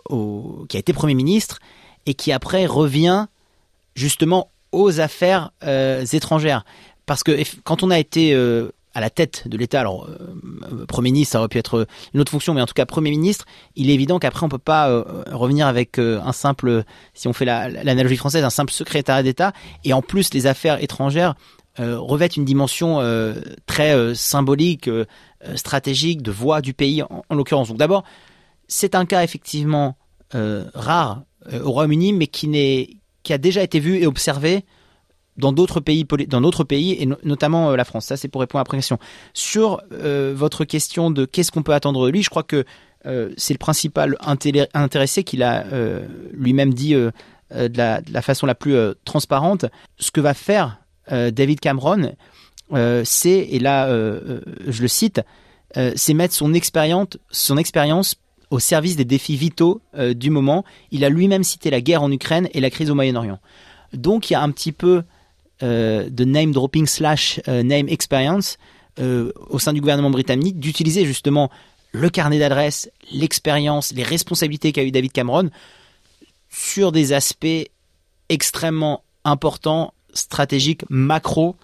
au, 0.08 0.64
qui 0.68 0.76
a 0.76 0.80
été 0.80 0.92
Premier 0.92 1.14
ministre 1.14 1.58
et 2.06 2.14
qui 2.14 2.32
après 2.32 2.64
revient 2.66 3.26
justement 3.94 4.50
aux 4.76 5.00
affaires 5.00 5.50
euh, 5.64 6.04
étrangères. 6.12 6.64
Parce 7.06 7.22
que 7.22 7.32
quand 7.64 7.82
on 7.82 7.90
a 7.90 7.98
été 7.98 8.34
euh, 8.34 8.72
à 8.94 9.00
la 9.00 9.10
tête 9.10 9.48
de 9.48 9.56
l'État, 9.56 9.80
alors 9.80 10.08
euh, 10.08 10.86
Premier 10.86 11.10
ministre, 11.12 11.32
ça 11.32 11.38
aurait 11.38 11.48
pu 11.48 11.58
être 11.58 11.86
une 12.12 12.20
autre 12.20 12.32
fonction, 12.32 12.52
mais 12.54 12.60
en 12.60 12.66
tout 12.66 12.74
cas 12.74 12.86
Premier 12.86 13.10
ministre, 13.10 13.44
il 13.74 13.90
est 13.90 13.94
évident 13.94 14.18
qu'après 14.18 14.44
on 14.44 14.48
peut 14.48 14.58
pas 14.58 15.04
revenir 15.30 15.66
avec 15.66 15.98
un 15.98 16.32
simple, 16.32 16.84
si 17.14 17.28
on 17.28 17.32
fait 17.32 17.44
la- 17.44 17.68
l'analogie 17.68 18.16
française, 18.16 18.44
un 18.44 18.50
simple 18.50 18.72
secrétariat 18.72 19.22
d'État. 19.22 19.52
Et 19.84 19.92
en 19.92 20.02
plus, 20.02 20.32
les 20.34 20.46
affaires 20.46 20.82
étrangères 20.82 21.34
revêtent 21.78 22.36
une 22.36 22.46
dimension 22.46 23.00
très 23.66 24.14
symbolique, 24.14 24.88
stratégique, 25.54 26.22
de 26.22 26.30
voix 26.30 26.60
du 26.62 26.72
pays 26.72 27.02
en, 27.02 27.22
en 27.28 27.34
l'occurrence. 27.34 27.68
Donc 27.68 27.78
d'abord, 27.78 28.02
c'est 28.66 28.94
un 28.94 29.04
cas 29.04 29.22
effectivement 29.22 29.96
rare 30.74 31.22
au 31.52 31.70
Royaume-Uni, 31.70 32.14
mais 32.14 32.26
qui 32.28 32.48
n'est 32.48 32.88
qui 33.26 33.32
a 33.32 33.38
déjà 33.38 33.60
été 33.62 33.80
vu 33.80 33.98
et 33.98 34.06
observé 34.06 34.64
dans 35.36 35.52
d'autres 35.52 35.80
pays, 35.80 36.06
dans 36.28 36.40
d'autres 36.40 36.62
pays 36.64 36.92
et 37.00 37.06
no- 37.06 37.18
notamment 37.24 37.70
euh, 37.70 37.76
la 37.76 37.84
France. 37.84 38.06
Ça, 38.06 38.16
c'est 38.16 38.28
pour 38.28 38.40
répondre 38.40 38.60
à 38.60 38.72
la 38.72 38.78
question. 38.78 38.98
Sur 39.34 39.82
euh, 39.92 40.32
votre 40.36 40.64
question 40.64 41.10
de 41.10 41.24
qu'est-ce 41.24 41.50
qu'on 41.50 41.64
peut 41.64 41.74
attendre 41.74 42.06
de 42.06 42.10
lui, 42.10 42.22
je 42.22 42.30
crois 42.30 42.44
que 42.44 42.64
euh, 43.04 43.30
c'est 43.36 43.52
le 43.52 43.58
principal 43.58 44.16
intéressé 44.74 45.24
qu'il 45.24 45.42
a 45.42 45.64
lui-même 46.32 46.72
dit 46.72 46.94
de, 46.94 47.12
la, 47.50 48.00
de 48.00 48.12
la 48.12 48.22
façon 48.22 48.46
la 48.46 48.54
plus 48.54 48.76
transparente. 49.04 49.66
Ce 49.98 50.10
que 50.12 50.20
va 50.20 50.34
faire 50.34 50.78
David 51.10 51.58
Cameron, 51.60 52.12
c'est 53.04 53.38
et 53.54 53.58
là 53.58 53.88
je 53.88 54.82
le 54.82 54.88
cite, 54.88 55.20
c'est 55.74 56.14
mettre 56.14 56.34
son 56.34 56.54
expérience, 56.54 57.18
son 57.30 57.56
expérience 57.58 58.16
au 58.50 58.58
service 58.58 58.96
des 58.96 59.04
défis 59.04 59.36
vitaux 59.36 59.80
euh, 59.96 60.14
du 60.14 60.30
moment. 60.30 60.64
Il 60.90 61.04
a 61.04 61.08
lui-même 61.08 61.44
cité 61.44 61.70
la 61.70 61.80
guerre 61.80 62.02
en 62.02 62.10
Ukraine 62.10 62.48
et 62.52 62.60
la 62.60 62.70
crise 62.70 62.90
au 62.90 62.94
Moyen-Orient. 62.94 63.38
Donc 63.92 64.30
il 64.30 64.34
y 64.34 64.36
a 64.36 64.42
un 64.42 64.50
petit 64.50 64.72
peu 64.72 65.02
euh, 65.62 66.08
de 66.10 66.24
name 66.24 66.52
dropping 66.52 66.86
slash 66.86 67.40
euh, 67.48 67.62
name 67.62 67.88
experience 67.88 68.58
au 69.50 69.58
sein 69.58 69.74
du 69.74 69.82
gouvernement 69.82 70.08
britannique 70.08 70.58
d'utiliser 70.58 71.04
justement 71.04 71.50
le 71.92 72.08
carnet 72.08 72.38
d'adresses, 72.38 72.90
l'expérience, 73.12 73.92
les 73.92 74.02
responsabilités 74.02 74.72
qu'a 74.72 74.84
eu 74.84 74.90
David 74.90 75.12
Cameron 75.12 75.50
sur 76.48 76.92
des 76.92 77.12
aspects 77.12 77.68
extrêmement 78.30 79.04
importants, 79.24 79.92
stratégiques, 80.14 80.82
macro 80.88 81.56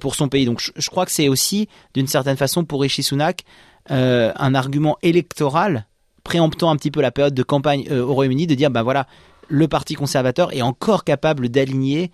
pour 0.00 0.14
son 0.14 0.28
pays. 0.28 0.46
Donc 0.46 0.62
je, 0.76 0.88
crois 0.88 1.04
que 1.04 1.10
c'est 1.10 1.26
aussi 1.26 1.68
d'une 1.94 2.06
certaine 2.06 2.36
façon 2.36 2.64
pour 2.64 2.82
Rishi 2.82 3.02
Sunak 3.02 3.42
un 3.88 4.54
argument 4.54 4.98
électoral 5.02 5.84
préemptant 6.28 6.70
un 6.70 6.76
petit 6.76 6.90
peu 6.90 7.00
la 7.00 7.10
période 7.10 7.32
de 7.32 7.42
campagne 7.42 7.86
euh, 7.90 8.04
au 8.04 8.12
Royaume-Uni 8.12 8.46
de 8.46 8.54
dire 8.54 8.70
ben 8.70 8.82
voilà 8.82 9.06
le 9.48 9.66
parti 9.66 9.94
conservateur 9.94 10.54
est 10.54 10.60
encore 10.60 11.04
capable 11.04 11.48
d'aligner 11.48 12.12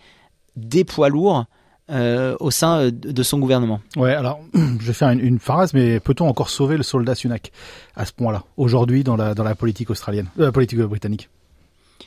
des 0.54 0.84
poids 0.84 1.08
lourds 1.08 1.46
au 2.40 2.50
sein 2.50 2.90
de 2.90 3.22
son 3.22 3.38
gouvernement. 3.38 3.80
Ouais, 3.96 4.14
alors 4.14 4.40
je 4.54 4.86
vais 4.86 4.92
faire 4.94 5.10
une, 5.10 5.20
une 5.20 5.38
phrase, 5.38 5.74
mais 5.74 6.00
peut-on 6.00 6.26
encore 6.26 6.48
sauver 6.48 6.78
le 6.78 6.84
soldat 6.84 7.14
Sunak 7.14 7.50
à 7.94 8.06
ce 8.06 8.12
point-là 8.12 8.44
aujourd'hui 8.56 9.02
dans 9.02 9.16
la 9.16 9.34
dans 9.34 9.42
la 9.42 9.56
politique 9.56 9.90
australienne, 9.90 10.28
la 10.36 10.52
politique 10.52 10.78
britannique? 10.78 11.28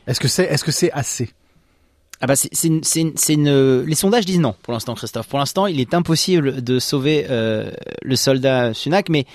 Est-ce 0.07 0.21
que 0.21 0.29
c'est 0.29 0.45
est-ce 0.45 0.63
que 0.63 0.71
c'est 0.71 0.91
assez? 0.93 1.29
Ah 2.19 2.25
bah 2.25 2.35
c'est 2.35 2.49
c'est 2.53 3.13
c'est 3.15 3.33
une 3.33 3.81
les 3.81 3.95
sondages 3.95 4.25
disent 4.25 4.39
non 4.39 4.55
pour 4.63 4.73
l'instant 4.73 4.95
Christophe. 4.95 5.27
Pour 5.27 5.37
l'instant, 5.37 5.67
il 5.67 5.79
est 5.79 5.93
impossible 5.93 6.63
de 6.63 6.79
sauver 6.79 7.27
euh, 7.29 7.69
le 8.01 8.15
soldat 8.15 8.73
Sunak 8.73 9.09
mais 9.09 9.25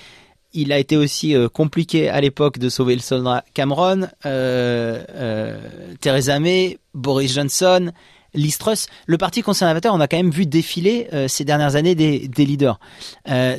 il 0.53 0.71
a 0.71 0.79
été 0.79 0.97
aussi 0.97 1.35
euh, 1.35 1.49
compliqué 1.49 2.09
à 2.09 2.21
l'époque 2.21 2.59
de 2.59 2.69
sauver 2.69 2.95
le 2.95 3.01
soldat 3.01 3.43
Cameron, 3.53 4.07
euh, 4.25 5.03
euh, 5.09 5.59
Theresa 5.99 6.39
May, 6.39 6.79
Boris 6.93 7.33
Johnson, 7.33 7.91
Liz 8.33 8.57
Truss. 8.57 8.87
Le 9.05 9.17
Parti 9.17 9.41
conservateur, 9.41 9.93
on 9.93 9.99
a 9.99 10.07
quand 10.07 10.17
même 10.17 10.31
vu 10.31 10.45
défiler 10.45 11.07
ces 11.27 11.45
dernières 11.45 11.75
années 11.75 11.93
des, 11.93 12.27
leaders. 12.35 12.79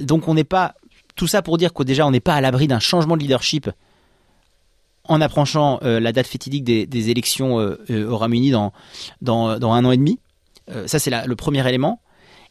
donc 0.00 0.26
on 0.26 0.34
n'est 0.34 0.42
pas 0.42 0.74
tout 1.14 1.28
ça 1.28 1.42
pour 1.42 1.58
dire 1.58 1.72
que 1.72 1.84
déjà 1.84 2.04
on 2.04 2.10
n'est 2.10 2.18
pas 2.18 2.34
à 2.34 2.40
l'abri 2.40 2.66
d'un 2.66 2.80
changement 2.80 3.16
de 3.16 3.22
leadership 3.22 3.70
en 5.04 5.20
approchant 5.20 5.78
la 5.80 6.10
date 6.10 6.26
fétidique 6.26 6.64
des, 6.64 7.10
élections 7.10 7.54
au 7.54 8.16
Royaume-Uni 8.16 8.50
dans, 8.50 8.72
dans, 9.20 9.72
un 9.72 9.84
an 9.84 9.92
et 9.92 9.96
demi. 9.96 10.18
ça, 10.86 10.98
c'est 10.98 11.24
le 11.24 11.36
premier 11.36 11.66
élément. 11.68 12.00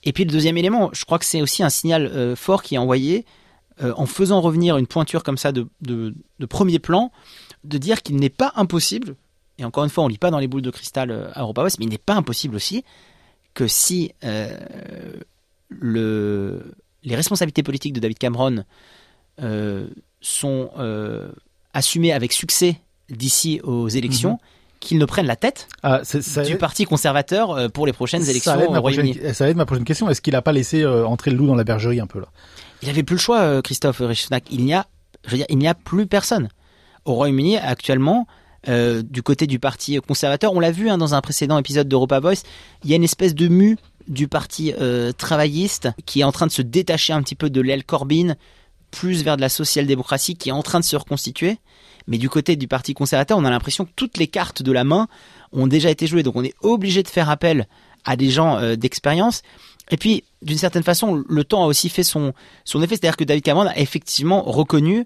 Et 0.06 0.14
puis 0.14 0.24
le 0.24 0.32
deuxième 0.32 0.58
élément, 0.58 0.92
je 0.94 1.04
crois 1.04 1.20
que 1.20 1.26
c'est 1.26 1.42
aussi 1.42 1.62
un 1.62 1.70
signal 1.70 2.36
fort 2.38 2.64
qui 2.64 2.76
est 2.76 2.78
envoyé 2.78 3.26
en 3.82 4.06
faisant 4.06 4.42
revenir 4.42 4.78
une 4.78 4.88
pointure 4.88 5.24
comme 5.24 5.38
ça 5.38 5.52
de, 5.52 5.68
premier 6.50 6.80
plan, 6.80 7.12
de 7.64 7.78
dire 7.78 8.02
qu'il 8.02 8.18
n'est 8.18 8.30
pas 8.30 8.54
impossible, 8.56 9.16
et 9.58 9.66
encore 9.66 9.84
une 9.84 9.90
fois, 9.90 10.04
on 10.04 10.08
lit 10.08 10.18
pas 10.18 10.32
dans 10.32 10.40
les 10.40 10.48
boules 10.48 10.62
de 10.62 10.72
cristal 10.72 11.32
à 11.34 11.42
Europa 11.42 11.64
West, 11.64 11.80
mais 11.80 11.86
il 11.86 11.90
n'est 11.90 11.98
pas 11.98 12.16
impossible 12.16 12.56
aussi 12.56 12.84
que 13.54 13.68
si 13.68 14.12
le, 15.70 16.76
les 17.04 17.16
responsabilités 17.16 17.64
politiques 17.64 17.94
de 17.94 18.00
David 18.00 18.18
Cameron 18.18 18.64
sont 20.22 20.70
assumer 21.74 22.14
avec 22.14 22.32
succès 22.32 22.80
d'ici 23.10 23.60
aux 23.64 23.90
élections. 23.90 24.34
Mhm. 24.34 24.38
Qu'ils 24.84 25.00
ne 25.00 25.06
prennent 25.06 25.26
la 25.26 25.36
tête 25.36 25.68
ah, 25.82 26.02
du 26.46 26.58
parti 26.58 26.86
conservateur 26.86 27.52
euh, 27.52 27.70
pour 27.70 27.88
les 27.88 27.94
prochaines 27.94 28.30
élections 28.30 28.70
au 28.70 28.82
Royaume-Uni. 28.82 29.18
Ça 29.34 29.46
va 29.46 29.50
être 29.50 29.58
ma 29.58 29.66
prochaine 29.66 29.86
question. 29.86 30.10
Est-ce 30.10 30.22
qu'il 30.22 30.34
n'a 30.34 30.42
pas 30.42 30.52
laissé 30.52 30.84
euh, 30.84 31.08
entrer 31.08 31.32
le 31.32 31.38
loup 31.38 31.48
dans 31.48 31.56
la 31.56 31.64
bergerie 31.64 32.00
un 32.00 32.08
peu 32.08 32.20
là? 32.20 32.28
Il 32.82 32.90
avait 32.90 33.04
plus 33.04 33.16
le 33.16 33.22
choix, 33.22 33.40
euh, 33.40 33.62
Christophe 33.62 34.00
Richesnack. 34.00 34.44
Il 34.52 34.66
n'y 34.66 34.74
a, 34.74 34.86
je 35.26 35.32
veux 35.32 35.38
dire, 35.38 35.46
il 35.50 35.58
n'y 35.58 35.68
a 35.68 35.74
plus 35.74 36.06
personne 36.06 36.50
au 37.06 37.14
Royaume-Uni 37.14 37.58
actuellement. 37.58 38.28
du 38.68 39.24
côté 39.24 39.48
du 39.48 39.60
parti 39.60 40.00
conservateur, 40.06 40.54
on 40.54 40.60
l'a 40.60 40.72
vu 40.72 40.90
hein, 40.90 40.98
dans 40.98 41.14
un 41.16 41.22
précédent 41.22 41.58
épisode 41.58 41.88
d'Europa 41.88 42.20
Voice, 42.20 42.44
il 42.84 42.90
y 42.90 42.94
a 42.94 42.96
une 42.96 43.04
espèce 43.04 43.36
de 43.36 43.50
mue 43.50 43.78
du 44.08 44.30
parti 44.30 44.74
travailliste 45.18 45.90
qui 46.06 46.22
est 46.22 46.24
en 46.24 46.32
train 46.32 46.48
de 46.48 46.52
se 46.52 46.62
détacher 46.62 47.12
un 47.12 47.22
petit 47.22 47.36
peu 47.36 47.50
de 47.50 47.60
l'aile 47.60 47.84
Corbyn, 47.84 48.36
plus 48.92 49.24
vers 49.24 49.36
de 49.36 49.42
la 49.42 49.50
social-démocratie 49.50 50.38
qui 50.38 50.48
est 50.48 50.54
en 50.54 50.64
train 50.64 50.80
de 50.80 50.86
se 50.86 50.96
reconstituer. 50.96 51.58
Mais 52.08 52.18
du 52.18 52.30
côté 52.30 52.56
du 52.56 52.68
Parti 52.68 52.94
conservateur, 52.94 53.38
on 53.38 53.46
a 53.46 53.50
l'impression 53.50 53.86
que 53.86 53.92
toutes 53.96 54.18
les 54.18 54.28
cartes 54.28 54.62
de 54.62 54.72
la 54.72 54.84
main 54.84 55.08
ont 55.52 55.68
déjà 55.68 55.90
été 55.90 56.08
jouées. 56.08 56.24
Donc 56.24 56.36
on 56.36 56.44
est 56.44 56.56
obligé 56.62 57.04
de 57.04 57.08
faire 57.08 57.30
appel 57.30 57.68
à 58.06 58.16
des 58.16 58.30
gens 58.30 58.58
euh, 58.58 58.76
d'expérience. 58.76 59.42
Et 59.92 59.98
puis, 59.98 60.24
d'une 60.42 60.58
certaine 60.58 60.84
façon, 60.84 61.24
le 61.28 61.44
temps 61.44 61.64
a 61.64 61.68
aussi 61.68 61.90
fait 61.90 62.04
son, 62.04 62.34
son 62.64 62.82
effet. 62.82 62.96
C'est-à-dire 62.96 63.18
que 63.18 63.24
David 63.24 63.44
Cameron 63.44 63.68
a 63.68 63.78
effectivement 63.78 64.42
reconnu 64.42 65.06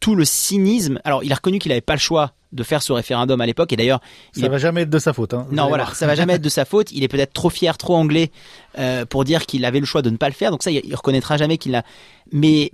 tout 0.00 0.14
le 0.14 0.24
cynisme. 0.24 1.00
Alors, 1.04 1.22
il 1.22 1.30
a 1.32 1.36
reconnu 1.36 1.58
qu'il 1.58 1.70
n'avait 1.70 1.80
pas 1.80 1.94
le 1.94 2.00
choix 2.00 2.32
de 2.52 2.64
faire 2.64 2.82
ce 2.82 2.92
référendum 2.92 3.40
à 3.40 3.46
l'époque. 3.46 3.72
Et 3.72 3.76
d'ailleurs, 3.76 4.00
ça 4.32 4.48
va 4.48 4.58
jamais 4.58 4.82
être 4.82 4.90
de 4.90 4.98
sa 4.98 5.12
faute. 5.12 5.34
Hein, 5.34 5.46
non, 5.52 5.68
voilà, 5.68 5.86
ça 5.94 6.06
va 6.06 6.14
jamais 6.14 6.34
être 6.34 6.42
de 6.42 6.48
sa 6.48 6.64
faute. 6.66 6.90
Il 6.90 7.04
est 7.04 7.08
peut-être 7.08 7.32
trop 7.32 7.50
fier, 7.50 7.76
trop 7.78 7.94
anglais 7.96 8.32
euh, 8.78 9.04
pour 9.04 9.24
dire 9.24 9.46
qu'il 9.46 9.64
avait 9.64 9.78
le 9.78 9.86
choix 9.86 10.02
de 10.02 10.10
ne 10.10 10.16
pas 10.16 10.28
le 10.28 10.34
faire. 10.34 10.50
Donc 10.50 10.62
ça, 10.62 10.70
il, 10.70 10.80
il 10.84 10.94
reconnaîtra 10.94 11.36
jamais 11.36 11.58
qu'il 11.58 11.74
a. 11.76 11.84
Mais 12.32 12.72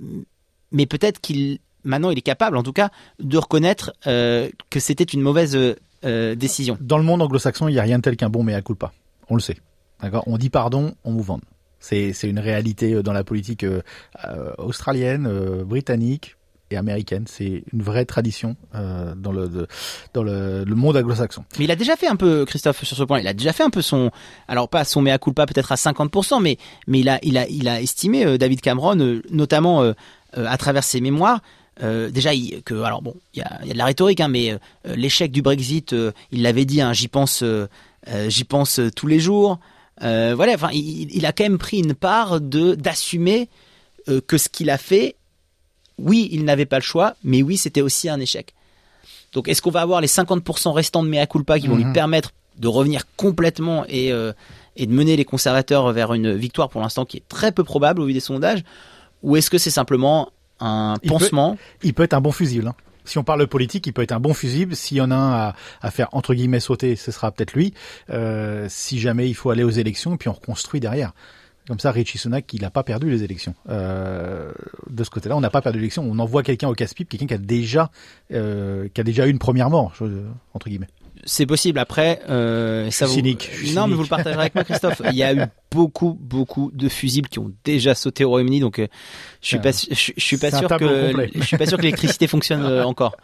mais 0.72 0.86
peut-être 0.86 1.20
qu'il 1.20 1.58
maintenant 1.86 2.10
il 2.10 2.18
est 2.18 2.22
capable, 2.22 2.56
en 2.56 2.62
tout 2.62 2.72
cas, 2.72 2.90
de 3.18 3.38
reconnaître 3.38 3.92
euh, 4.06 4.48
que 4.70 4.80
c'était 4.80 5.04
une 5.04 5.22
mauvaise 5.22 5.56
euh, 6.04 6.34
décision. 6.34 6.76
Dans 6.80 6.98
le 6.98 7.04
monde 7.04 7.22
anglo-saxon, 7.22 7.68
il 7.68 7.72
n'y 7.72 7.78
a 7.78 7.82
rien 7.82 7.98
de 7.98 8.02
tel 8.02 8.16
qu'un 8.16 8.28
bon 8.28 8.42
mea 8.42 8.60
culpa. 8.60 8.92
On 9.28 9.34
le 9.34 9.40
sait. 9.40 9.56
D'accord? 10.02 10.24
On 10.26 10.36
dit 10.36 10.50
pardon, 10.50 10.94
on 11.04 11.12
vous 11.12 11.22
vend. 11.22 11.40
C'est 11.78 12.12
une 12.24 12.38
réalité 12.38 12.94
euh, 12.94 13.02
dans 13.02 13.12
la 13.12 13.24
politique 13.24 13.64
australienne, 14.58 15.62
britannique, 15.62 16.36
et 16.70 16.76
américaine. 16.76 17.24
C'est 17.26 17.64
une 17.72 17.82
vraie 17.82 18.04
tradition 18.04 18.56
euh, 18.74 19.14
dans 19.14 19.32
le 19.32 19.68
dans 20.14 20.22
le, 20.22 20.64
le 20.64 20.74
monde 20.74 20.96
anglo-saxon. 20.96 21.44
Mais 21.58 21.64
il 21.64 21.70
a 21.70 21.76
déjà 21.76 21.96
fait 21.96 22.08
un 22.08 22.16
peu, 22.16 22.44
Christophe, 22.44 22.84
sur 22.84 22.96
ce 22.96 23.02
point. 23.04 23.20
Il 23.20 23.28
a 23.28 23.34
déjà 23.34 23.52
fait 23.52 23.62
un 23.62 23.70
peu 23.70 23.82
son, 23.82 24.10
alors 24.48 24.68
pas 24.68 24.84
son 24.84 25.02
mea 25.02 25.18
culpa 25.18 25.46
peut-être 25.46 25.72
à 25.72 25.76
50%, 25.76 26.42
mais 26.42 26.58
mais 26.86 27.00
il 27.00 27.08
a 27.08 27.18
il 27.22 27.38
a 27.38 27.46
il 27.48 27.68
a 27.68 27.80
estimé 27.80 28.24
euh, 28.24 28.38
David 28.38 28.60
Cameron, 28.60 28.98
euh, 28.98 29.22
notamment 29.30 29.82
euh, 29.82 29.92
à 30.34 30.56
travers 30.58 30.84
ses 30.84 31.00
mémoires. 31.00 31.40
Déjà, 31.80 32.32
il, 32.34 32.62
que 32.62 32.74
alors 32.82 33.02
bon, 33.02 33.14
il 33.34 33.40
y 33.40 33.42
a, 33.42 33.60
y 33.64 33.70
a 33.70 33.72
de 33.72 33.78
la 33.78 33.84
rhétorique, 33.84 34.20
hein, 34.20 34.28
mais 34.28 34.58
l'échec 34.84 35.30
du 35.30 35.42
Brexit, 35.42 35.94
il 36.32 36.42
l'avait 36.42 36.64
dit, 36.64 36.80
hein, 36.80 36.92
j'y 36.92 37.08
pense, 37.08 37.44
j'y 38.28 38.44
pense 38.44 38.80
tous 38.94 39.06
les 39.06 39.20
jours. 39.20 39.58
voilà, 40.00 40.54
enfin, 40.54 40.70
il, 40.72 41.14
il, 41.14 41.26
a 41.26 41.32
quand 41.32 41.44
même 41.44 41.58
pris 41.58 41.78
une 41.78 41.94
part 41.94 42.40
de 42.40 42.74
d'assumer 42.74 43.48
que 44.26 44.38
ce 44.38 44.48
qu'il 44.48 44.70
a 44.70 44.78
fait 44.78 45.16
oui, 45.98 46.28
il 46.32 46.44
n'avait 46.44 46.66
pas 46.66 46.76
le 46.76 46.82
choix, 46.82 47.14
mais 47.24 47.42
oui, 47.42 47.56
c'était 47.56 47.80
aussi 47.80 48.08
un 48.08 48.20
échec. 48.20 48.52
Donc 49.32 49.48
est-ce 49.48 49.62
qu'on 49.62 49.70
va 49.70 49.80
avoir 49.80 50.00
les 50.00 50.08
50% 50.08 50.72
restants 50.72 51.02
de 51.02 51.08
mea 51.08 51.26
culpa 51.26 51.58
qui 51.58 51.68
vont 51.68 51.76
lui 51.76 51.84
mhm. 51.84 51.92
permettre 51.92 52.32
de 52.58 52.68
revenir 52.68 53.02
complètement 53.16 53.84
et, 53.88 54.12
euh, 54.12 54.32
et 54.76 54.86
de 54.86 54.92
mener 54.92 55.16
les 55.16 55.24
conservateurs 55.24 55.92
vers 55.92 56.14
une 56.14 56.34
victoire 56.34 56.68
pour 56.70 56.80
l'instant 56.80 57.04
qui 57.04 57.18
est 57.18 57.28
très 57.28 57.52
peu 57.52 57.64
probable 57.64 58.00
au 58.00 58.06
vu 58.06 58.12
des 58.12 58.20
sondages 58.20 58.62
Ou 59.22 59.36
est-ce 59.36 59.50
que 59.50 59.58
c'est 59.58 59.70
simplement 59.70 60.30
un 60.60 60.94
pansement 61.06 61.58
il 61.82 61.94
peut, 61.94 62.02
être 62.02 62.14
un 62.14 62.20
bon 62.20 62.32
fusible. 62.32 62.68
Hein. 62.68 62.74
Si 63.04 63.18
on 63.18 63.24
parle 63.24 63.46
politique, 63.46 63.86
il 63.86 63.92
peut 63.92 64.02
être 64.02 64.12
un 64.12 64.20
bon 64.20 64.34
fusible. 64.34 64.74
S'il 64.74 64.96
y 64.96 65.00
en 65.00 65.10
a 65.10 65.14
un 65.14 65.32
à, 65.32 65.54
à 65.80 65.90
faire 65.90 66.08
entre 66.12 66.34
guillemets 66.34 66.60
sauter, 66.60 66.96
ce 66.96 67.12
sera 67.12 67.30
peut-être 67.30 67.52
lui. 67.52 67.72
Euh, 68.10 68.66
si 68.68 68.98
jamais 68.98 69.28
il 69.28 69.34
faut 69.34 69.50
aller 69.50 69.62
aux 69.62 69.70
élections, 69.70 70.16
puis 70.16 70.28
on 70.28 70.32
reconstruit 70.32 70.80
derrière. 70.80 71.12
Comme 71.66 71.80
ça, 71.80 71.90
Richie 71.90 72.18
Sunak, 72.18 72.52
il 72.52 72.62
n'a 72.62 72.70
pas 72.70 72.84
perdu 72.84 73.10
les 73.10 73.24
élections. 73.24 73.54
Euh, 73.68 74.52
de 74.88 75.04
ce 75.04 75.10
côté-là, 75.10 75.36
on 75.36 75.40
n'a 75.40 75.50
pas 75.50 75.62
perdu 75.62 75.78
l'élection. 75.78 76.04
On 76.08 76.18
envoie 76.20 76.42
quelqu'un 76.42 76.68
au 76.68 76.74
casse-pipe, 76.74 77.08
quelqu'un 77.08 77.26
qui 77.26 77.34
a 77.34 77.38
déjà, 77.38 77.90
euh, 78.32 78.88
qui 78.94 79.00
a 79.00 79.04
déjà 79.04 79.26
eu 79.26 79.30
une 79.30 79.40
première 79.40 79.68
mort, 79.68 79.92
entre 80.54 80.68
guillemets. 80.68 80.88
C'est 81.24 81.46
possible. 81.46 81.78
Après, 81.78 82.20
euh, 82.28 82.90
ça 82.90 83.06
cynique. 83.06 83.50
non, 83.74 83.88
mais 83.88 83.94
vous 83.94 84.02
le 84.02 84.08
partagerez 84.08 84.42
avec 84.42 84.54
moi, 84.54 84.64
Christophe. 84.64 85.02
Il 85.10 85.16
y 85.16 85.24
a 85.24 85.34
eu 85.34 85.42
beaucoup, 85.72 86.16
beaucoup 86.20 86.70
de 86.72 86.88
fusibles 86.88 87.28
qui 87.28 87.40
ont 87.40 87.52
déjà 87.64 87.94
sauté 87.94 88.24
au 88.24 88.30
Royaume-Uni, 88.30 88.60
donc 88.60 88.78
euh, 88.78 88.86
je 89.42 89.48
suis 89.48 89.58
pas, 89.58 89.72
je, 89.72 90.12
suis 90.16 90.36
pas 90.36 90.50
sûr 90.50 90.68
que, 90.68 91.28
je 91.34 91.42
suis 91.42 91.56
pas 91.56 91.66
sûr 91.66 91.78
que 91.78 91.82
l'électricité 91.82 92.26
fonctionne 92.28 92.62
euh, 92.62 92.84
encore. 92.84 93.16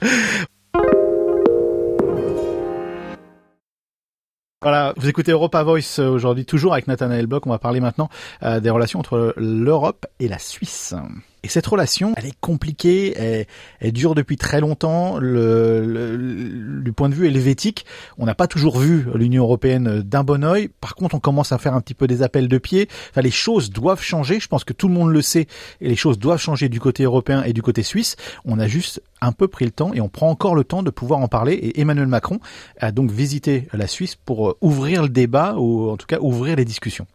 Voilà, 4.63 4.95
vous 4.97 5.09
écoutez 5.09 5.33
Europa 5.33 5.61
Voice 5.65 5.99
euh, 5.99 6.09
aujourd'hui, 6.09 6.45
toujours 6.45 6.73
avec 6.73 6.87
Nathanaël 6.87 7.27
Bloch. 7.27 7.45
On 7.47 7.51
va 7.51 7.59
parler 7.59 7.81
maintenant 7.81 8.09
euh, 8.45 8.61
des 8.61 8.71
relations 8.71 9.01
entre 9.01 9.35
l'Europe 9.37 10.07
et 10.21 10.29
la 10.29 10.39
Suisse. 10.39 10.95
Et 11.45 11.49
cette 11.49 11.67
relation, 11.67 12.13
elle 12.17 12.27
est 12.27 12.39
compliquée, 12.41 13.15
elle, 13.19 13.47
elle 13.81 13.93
dure 13.93 14.15
depuis 14.15 14.37
très 14.37 14.61
longtemps. 14.61 15.19
Le, 15.19 16.81
du 16.85 16.93
point 16.93 17.09
de 17.09 17.15
vue 17.15 17.27
helvétique, 17.27 17.85
on 18.17 18.27
n'a 18.27 18.37
pas 18.37 18.47
toujours 18.47 18.79
vu 18.79 19.07
l'Union 19.15 19.43
européenne 19.43 20.03
d'un 20.03 20.23
bon 20.23 20.45
oeil. 20.45 20.69
Par 20.81 20.95
contre, 20.95 21.17
on 21.17 21.21
commence 21.21 21.51
à 21.51 21.59
faire 21.59 21.75
un 21.75 21.81
petit 21.81 21.95
peu 21.95 22.07
des 22.07 22.23
appels 22.23 22.47
de 22.47 22.59
pied. 22.59 22.89
Enfin, 23.11 23.23
les 23.23 23.33
choses 23.33 23.71
doivent 23.71 24.03
changer. 24.03 24.39
Je 24.39 24.47
pense 24.47 24.63
que 24.63 24.73
tout 24.73 24.87
le 24.87 24.95
monde 24.95 25.11
le 25.11 25.21
sait. 25.21 25.49
Et 25.81 25.89
les 25.89 25.97
choses 25.97 26.19
doivent 26.19 26.41
changer 26.41 26.69
du 26.69 26.79
côté 26.79 27.03
européen 27.03 27.43
et 27.43 27.53
du 27.53 27.63
côté 27.63 27.83
suisse. 27.83 28.15
On 28.45 28.61
a 28.61 28.69
juste 28.69 29.03
un 29.21 29.33
peu 29.33 29.49
pris 29.49 29.65
le 29.65 29.73
temps 29.73 29.93
et 29.95 30.01
on 30.01 30.09
prend 30.09 30.31
encore 30.31 30.55
le 30.55 30.63
temps 30.63 30.85
de 30.85 30.91
pouvoir 30.91 31.19
en 31.19 31.29
parler. 31.29 31.55
Et 31.55 31.81
Emmanuel 31.81 32.07
Macron 32.07 32.39
a 32.79 32.93
donc 32.93 33.11
visité 33.11 33.67
la 33.73 33.89
Suisse 33.89 34.15
pour 34.15 34.57
ouvrir 34.61 35.03
le 35.03 35.09
débat 35.09 35.57
ou 35.57 35.91
en 35.91 35.97
tout 35.97 36.07
cas 36.07 36.19
ouvrir 36.21 36.55
les 36.55 36.65
discussions. 36.65 37.07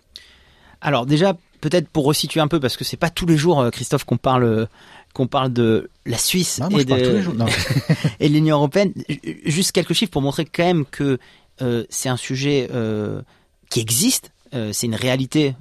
Alors 0.82 1.06
déjà, 1.06 1.36
peut-être 1.62 1.90
pour 1.90 2.06
resituer 2.06 2.40
un 2.40 2.48
peu, 2.48 2.60
parce 2.60 2.78
que 2.78 2.84
c'est 2.84 2.98
pas 2.98 3.10
tous 3.10 3.26
les 3.26 3.38
jours, 3.38 3.60
euh, 3.60 3.70
Christophe, 3.70 4.04
qu'on 4.04 4.18
parle 4.18 4.68
qu'on 5.14 5.28
parle 5.28 5.52
de 5.52 5.90
la 6.06 6.18
Suisse 6.18 6.60
et 6.78 6.86
de 6.86 8.34
l'Union 8.34 8.58
européenne. 8.58 8.94
Juste 9.46 9.72
quelques 9.72 9.94
chiffres 9.94 10.12
pour 10.12 10.22
montrer 10.22 10.46
quand 10.46 10.64
même 10.64 10.86
que 10.86 11.18
euh, 11.62 11.86
c'est 11.90 12.10
un 12.10 12.18
sujet 12.18 12.70
euh, 12.72 13.22
qui 13.70 13.80
existe. 13.80 14.32
c'est 14.52 14.86
une 14.86 14.96
réalité, 14.96 15.56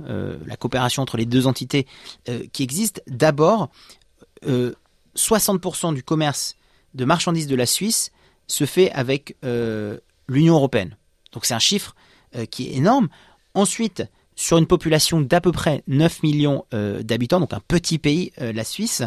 la 0.46 0.56
coopération 0.56 1.02
entre 1.02 1.16
les 1.16 1.24
deux 1.24 1.46
entités 1.46 1.86
qui 2.52 2.62
existe. 2.62 3.02
D'abord, 3.08 3.70
60% 4.44 5.94
du 5.94 6.02
commerce 6.02 6.56
de 6.94 7.04
marchandises 7.04 7.48
de 7.48 7.56
la 7.56 7.66
Suisse 7.66 8.12
se 8.46 8.64
fait 8.64 8.92
avec 8.92 9.36
l'Union 10.28 10.54
européenne. 10.54 10.96
Donc 11.32 11.46
c'est 11.46 11.54
un 11.54 11.58
chiffre 11.58 11.96
qui 12.50 12.68
est 12.68 12.74
énorme. 12.74 13.08
Ensuite, 13.54 14.04
sur 14.36 14.58
une 14.58 14.66
population 14.66 15.20
d'à 15.20 15.40
peu 15.40 15.50
près 15.50 15.82
9 15.88 16.22
millions 16.22 16.64
euh, 16.74 17.02
d'habitants, 17.02 17.40
donc 17.40 17.54
un 17.54 17.62
petit 17.66 17.98
pays, 17.98 18.32
euh, 18.40 18.52
la 18.52 18.64
Suisse, 18.64 19.02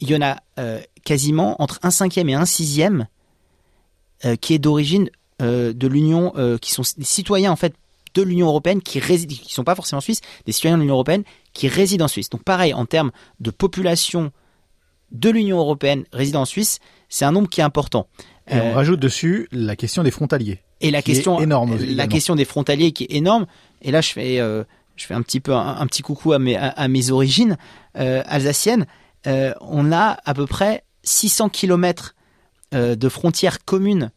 il 0.00 0.10
y 0.10 0.16
en 0.16 0.22
a 0.22 0.38
euh, 0.58 0.80
quasiment 1.04 1.60
entre 1.62 1.78
un 1.82 1.90
cinquième 1.90 2.28
et 2.28 2.34
un 2.34 2.46
sixième 2.46 3.06
qui 4.40 4.54
est 4.54 4.58
d'origine 4.58 5.10
de 5.40 5.86
l'Union, 5.86 6.32
qui 6.60 6.72
sont 6.72 6.82
des 6.96 7.04
citoyens 7.04 7.52
en 7.52 7.56
fait 7.56 7.74
de 8.14 8.22
l'Union 8.22 8.46
européenne 8.46 8.80
qui 8.80 8.98
résident, 8.98 9.36
qui 9.36 9.52
sont 9.52 9.62
pas 9.62 9.74
forcément 9.74 10.00
suisses, 10.00 10.22
des 10.46 10.52
citoyens 10.52 10.78
de 10.78 10.80
l'Union 10.80 10.94
européenne 10.94 11.22
qui 11.52 11.68
résident 11.68 12.06
en 12.06 12.08
Suisse. 12.08 12.30
Donc 12.30 12.42
pareil, 12.42 12.72
en 12.72 12.86
termes 12.86 13.12
de 13.40 13.50
population 13.50 14.32
de 15.12 15.28
l'Union 15.28 15.58
européenne 15.58 16.04
résidant 16.14 16.40
en 16.40 16.46
Suisse, 16.46 16.78
c'est 17.10 17.26
un 17.26 17.32
nombre 17.32 17.48
qui 17.48 17.60
est 17.60 17.64
important. 17.64 18.08
Et 18.50 18.58
on 18.58 18.72
rajoute 18.72 19.00
dessus 19.00 19.48
la 19.52 19.76
question 19.76 20.02
des 20.02 20.10
frontaliers. 20.10 20.60
et 20.80 20.90
la 20.90 21.02
question, 21.02 21.40
énorme 21.40 21.76
la 21.78 22.06
question 22.06 22.34
des 22.34 22.44
frontaliers 22.44 22.92
qui 22.92 23.04
est 23.04 23.14
énorme. 23.16 23.46
Et 23.82 23.90
là, 23.90 24.00
je 24.00 24.12
fais, 24.12 24.40
euh, 24.40 24.64
je 24.96 25.06
fais 25.06 25.14
un 25.14 25.22
petit 25.22 25.40
peu 25.40 25.54
un, 25.54 25.86
petit 25.86 26.02
coucou 26.02 26.32
à 26.32 26.38
mes, 26.38 27.10
origines 27.10 27.56
euh, 27.96 28.22
alsaciennes. 28.26 28.86
Euh, 29.26 29.52
on 29.60 29.92
a 29.92 30.18
à 30.24 30.34
peu 30.34 30.46
près 30.46 30.84
600 31.02 31.48
kilomètres 31.50 32.14
euh, 32.74 32.96
de 32.96 33.08
frontières 33.08 33.64
communes 33.64 34.10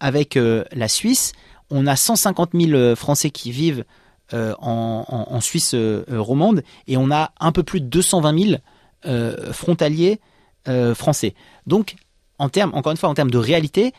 avec 0.00 0.38
la 0.38 0.88
Suisse. 0.88 1.32
On 1.68 1.86
a 1.86 1.94
150 1.94 2.52
000 2.54 2.72
euh, 2.72 2.96
Français 2.96 3.28
qui 3.28 3.50
vivent 3.50 3.84
en, 4.32 5.40
Suisse 5.42 5.74
romande 6.08 6.62
et 6.86 6.96
on 6.96 7.10
a 7.10 7.32
un 7.38 7.52
peu 7.52 7.62
plus 7.62 7.82
de 7.82 7.86
220 7.86 8.44
000 8.44 8.60
euh, 9.04 9.52
frontaliers 9.52 10.20
français. 10.94 11.34
Donc, 11.66 11.96
encore 12.38 12.92
une 12.92 12.96
fois, 12.96 13.10
en 13.10 13.14
termes 13.14 13.30
de 13.30 13.36
réalité, 13.36 13.92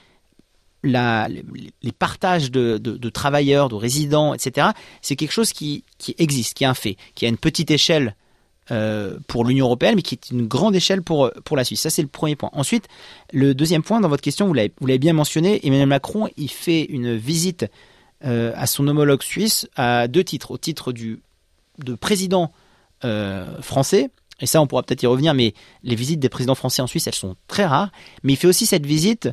les, 0.83 1.91
partages 1.97 2.51
de, 2.51 3.09
travailleurs, 3.09 3.69
de 3.69 3.75
résidents, 3.75 4.33
etc., 4.33 4.69
c'est 5.01 5.15
quelque 5.15 5.31
chose 5.31 5.53
qui, 5.53 5.83
existe, 6.17 6.55
qui 6.55 6.63
est 6.63 6.67
un 6.67 6.73
fait, 6.73 6.97
qui 7.15 7.25
a 7.25 7.29
une 7.29 7.37
petite 7.37 7.71
échelle 7.71 8.15
euh, 8.71 9.17
pour 9.27 9.45
l'Union 9.45 9.65
européenne, 9.65 9.95
mais 9.95 10.01
qui 10.01 10.15
est 10.15 10.31
une 10.31 10.47
grande 10.47 10.75
échelle 10.75 11.01
pour, 11.01 11.31
la 11.51 11.63
Suisse. 11.63 11.81
Ça, 11.81 11.89
c'est 11.89 12.01
le 12.01 12.07
premier 12.07 12.35
point. 12.35 12.49
Ensuite, 12.53 12.87
le 13.31 13.53
deuxième 13.53 13.83
point, 13.83 13.99
dans 13.99 14.09
votre 14.09 14.23
question, 14.23 14.47
vous 14.47 14.53
l'avez 14.53 14.71
vous 14.79 14.87
l'avez 14.87 14.99
bien 14.99 15.13
mentionné, 15.13 15.65
Emmanuel 15.65 15.87
Macron, 15.87 16.29
il 16.37 16.49
fait 16.49 16.83
une 16.83 17.15
visite 17.15 17.65
euh, 18.25 18.53
à 18.55 18.67
son 18.67 18.87
homologue 18.87 19.21
suisse 19.21 19.67
à 19.75 20.07
deux 20.07 20.23
titres. 20.23 20.51
Au 20.51 20.57
titre 20.57 20.93
du, 20.93 21.21
de 21.79 21.93
président 21.93 22.53
euh, 23.03 23.61
français, 23.61 24.09
et 24.39 24.45
ça, 24.45 24.61
on 24.61 24.67
pourra 24.67 24.83
peut-être 24.83 25.03
y 25.03 25.07
revenir, 25.07 25.33
mais 25.33 25.53
les 25.83 25.95
visites 25.95 26.19
des 26.19 26.29
présidents 26.29 26.55
français 26.55 26.81
en 26.81 26.87
Suisse, 26.87 27.07
elles 27.07 27.15
sont 27.15 27.35
très 27.47 27.65
rares. 27.65 27.91
Mais 28.23 28.33
il 28.33 28.35
fait 28.35 28.47
aussi 28.47 28.65
cette 28.65 28.85
visite, 28.85 29.29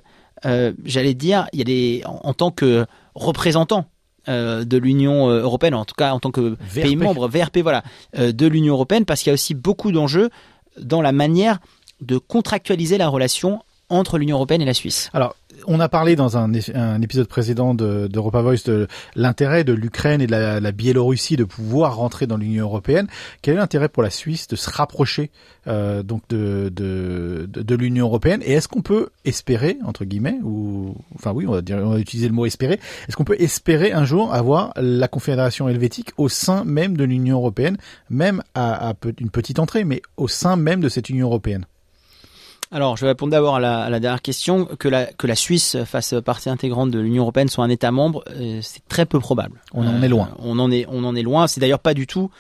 euh, 0.47 0.73
j'allais 0.85 1.15
dire, 1.15 1.47
il 1.53 1.59
y 1.59 1.63
a 1.63 1.65
des, 1.65 2.03
en, 2.05 2.21
en 2.25 2.35
tant 2.35 2.51
que 2.51 2.87
représentant 3.15 3.87
euh, 4.29 4.65
de 4.65 4.77
l'Union 4.77 5.31
euh, 5.31 5.41
européenne, 5.41 5.75
en 5.75 5.87
tout 5.87 5.95
cas 5.97 6.13
en 6.13 6.21
tant 6.21 6.31
que 6.31 6.57
VRP. 6.61 6.83
pays 6.83 6.97
membre 6.97 7.27
VRP, 7.27 7.59
voilà, 7.59 7.83
euh, 8.19 8.33
de 8.33 8.47
l'Union 8.47 8.75
européenne, 8.75 9.07
parce 9.07 9.23
qu'il 9.23 9.31
y 9.31 9.33
a 9.33 9.35
aussi 9.35 9.55
beaucoup 9.55 9.93
d'enjeux 9.93 10.29
dans 10.79 11.01
la 11.01 11.13
manière 11.13 11.59
de 12.03 12.19
contractualiser 12.19 12.99
la 12.99 13.09
relation 13.09 13.63
entre 13.89 14.19
l'Union 14.19 14.37
européenne 14.37 14.61
et 14.61 14.67
la 14.67 14.75
Suisse. 14.75 15.11
Alors, 15.15 15.35
on 15.67 15.81
a 15.81 15.89
parlé 15.89 16.17
dans 16.17 16.37
un, 16.37 16.53
épisode 16.53 17.29
précédent 17.29 17.75
de- 17.75 18.07
d'Europa 18.09 18.43
Voice 18.43 18.65
de 18.67 18.87
l'intérêt 19.15 19.65
de 19.65 19.73
l'Ukraine 19.73 20.21
et 20.21 20.27
de 20.27 20.33
la, 20.33 20.73
Biélorussie 20.73 21.37
de 21.37 21.45
pouvoir 21.45 21.97
rentrer 21.97 22.27
dans 22.27 22.37
l'Union 22.37 22.65
européenne. 22.65 23.07
Quel 23.43 23.55
est 23.55 23.59
l'intérêt 23.59 23.89
pour 23.89 24.03
la 24.03 24.11
Suisse 24.11 24.49
de 24.49 24.57
se 24.57 24.71
rapprocher 24.71 25.31
euh, 25.67 26.03
donc 26.03 26.23
de, 26.29 26.71
de, 26.75 27.49
de, 27.51 27.63
de 27.63 27.75
l'Union 27.75 28.07
européenne? 28.07 28.41
Et 28.45 28.53
est-ce 28.53 28.69
qu'on 28.69 28.83
peut 28.83 29.09
espérer, 29.25 29.79
entre 29.85 30.05
guillemets, 30.05 30.39
ou 30.43 30.95
enfin 31.15 31.33
oui, 31.33 31.47
on 31.47 31.53
va 31.53 31.63
dire, 31.63 31.79
on 31.79 31.91
va 31.91 31.99
utiliser 31.99 32.29
le 32.29 32.35
mot 32.35 32.47
espérer. 32.47 32.81
Est-ce 33.09 33.17
qu'on 33.17 33.25
peut 33.25 33.41
espérer 33.41 33.93
un 33.93 34.05
jour 34.05 34.33
avoir 34.33 34.73
la 34.77 35.09
Confédération 35.09 35.69
helvétique 35.69 36.11
au 36.17 36.29
sein 36.29 36.65
même 36.65 36.97
de 36.97 37.05
l'Union 37.05 37.37
européenne, 37.37 37.77
même 38.09 38.43
à, 38.55 38.91
à 38.91 38.95
une 39.19 39.31
petite 39.31 39.59
entrée, 39.59 39.85
mais 39.85 40.03
au 40.17 40.29
sein 40.29 40.57
même 40.57 40.81
de 40.81 40.89
cette 40.89 41.11
Union 41.11 41.27
européenne? 41.27 41.67
Alors, 42.73 42.97
je 42.97 43.03
vais 43.05 43.09
répondre 43.09 43.33
d'abord 43.33 43.57
à 43.57 43.61
la, 43.61 43.81
à 43.81 43.91
la 43.91 43.99
dernière 43.99 44.23
question. 44.23 44.65
Que 44.65 44.89
la, 44.89 45.07
que 45.07 45.27
la 45.27 45.35
Suisse 45.35 45.77
fasse 45.85 46.15
partie 46.25 46.49
intégrante 46.49 46.91
de 46.91 47.01
l'Union 47.01 47.25
européenne, 47.25 47.49
soit 47.49 47.65
un 47.65 47.69
État 47.69 47.91
membre, 47.91 48.23
euh, 48.29 48.61
c'est 48.63 48.87
très 48.89 49.07
peu 49.07 49.19
probable. 49.19 49.61
On 49.73 49.87
en 49.87 50.03
est 50.03 50.09
loin. 50.09 50.31
On 50.39 50.59
en 50.59 50.71
est, 50.71 50.87
on 50.89 51.03
en 51.05 51.17
est 51.17 51.23
loin. 51.23 51.49
C'est 51.49 51.61
d'ailleurs 51.61 51.81
pas 51.81 51.95
du 51.95 52.07
tout 52.07 52.31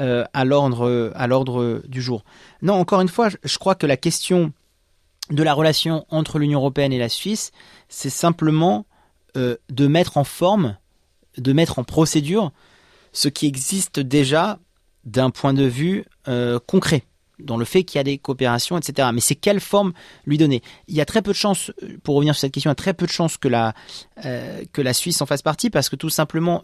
euh, 0.00 0.24
à 0.34 0.44
l'ordre, 0.44 1.12
à 1.14 1.26
l'ordre 1.26 1.82
du 1.88 2.02
jour. 2.02 2.24
Non, 2.60 2.74
encore 2.74 3.00
une 3.00 3.08
fois, 3.08 3.30
je, 3.30 3.36
je 3.42 3.58
crois 3.58 3.74
que 3.74 3.86
la 3.86 3.96
question 3.96 4.52
de 5.30 5.42
la 5.42 5.54
relation 5.54 6.06
entre 6.10 6.38
l'Union 6.38 6.60
européenne 6.60 6.92
et 6.92 6.98
la 6.98 7.08
Suisse, 7.08 7.52
c'est 7.88 8.10
simplement 8.10 8.86
euh, 9.36 9.56
de 9.70 9.86
mettre 9.86 10.16
en 10.16 10.24
forme, 10.24 10.76
de 11.36 11.52
mettre 11.52 11.78
en 11.78 11.84
procédure 11.84 12.52
ce 13.12 13.28
qui 13.28 13.46
existe 13.46 14.00
déjà 14.00 14.58
d'un 15.04 15.30
point 15.30 15.54
de 15.54 15.64
vue 15.64 16.04
euh, 16.28 16.58
concret 16.66 17.04
dans 17.38 17.56
le 17.56 17.64
fait 17.64 17.84
qu'il 17.84 17.98
y 17.98 18.00
a 18.00 18.04
des 18.04 18.18
coopérations, 18.18 18.78
etc. 18.78 19.08
Mais 19.12 19.20
c'est 19.20 19.34
quelle 19.34 19.60
forme 19.60 19.92
lui 20.26 20.38
donner? 20.38 20.62
Il 20.88 20.94
y 20.94 21.00
a 21.00 21.04
très 21.04 21.22
peu 21.22 21.30
de 21.30 21.36
chances, 21.36 21.70
euh, 21.82 21.96
pour 22.02 22.16
revenir 22.16 22.34
sur 22.34 22.40
cette 22.42 22.52
question, 22.52 22.70
il 22.70 22.72
y 22.72 22.72
a 22.72 22.76
très 22.76 22.94
peu 22.94 23.06
de 23.06 23.10
chances 23.12 23.36
que 23.36 23.48
la, 23.48 23.74
euh, 24.24 24.64
que 24.72 24.82
la 24.82 24.92
Suisse 24.94 25.20
en 25.20 25.26
fasse 25.26 25.42
partie 25.42 25.70
parce 25.70 25.88
que 25.88 25.96
tout 25.96 26.10
simplement, 26.10 26.62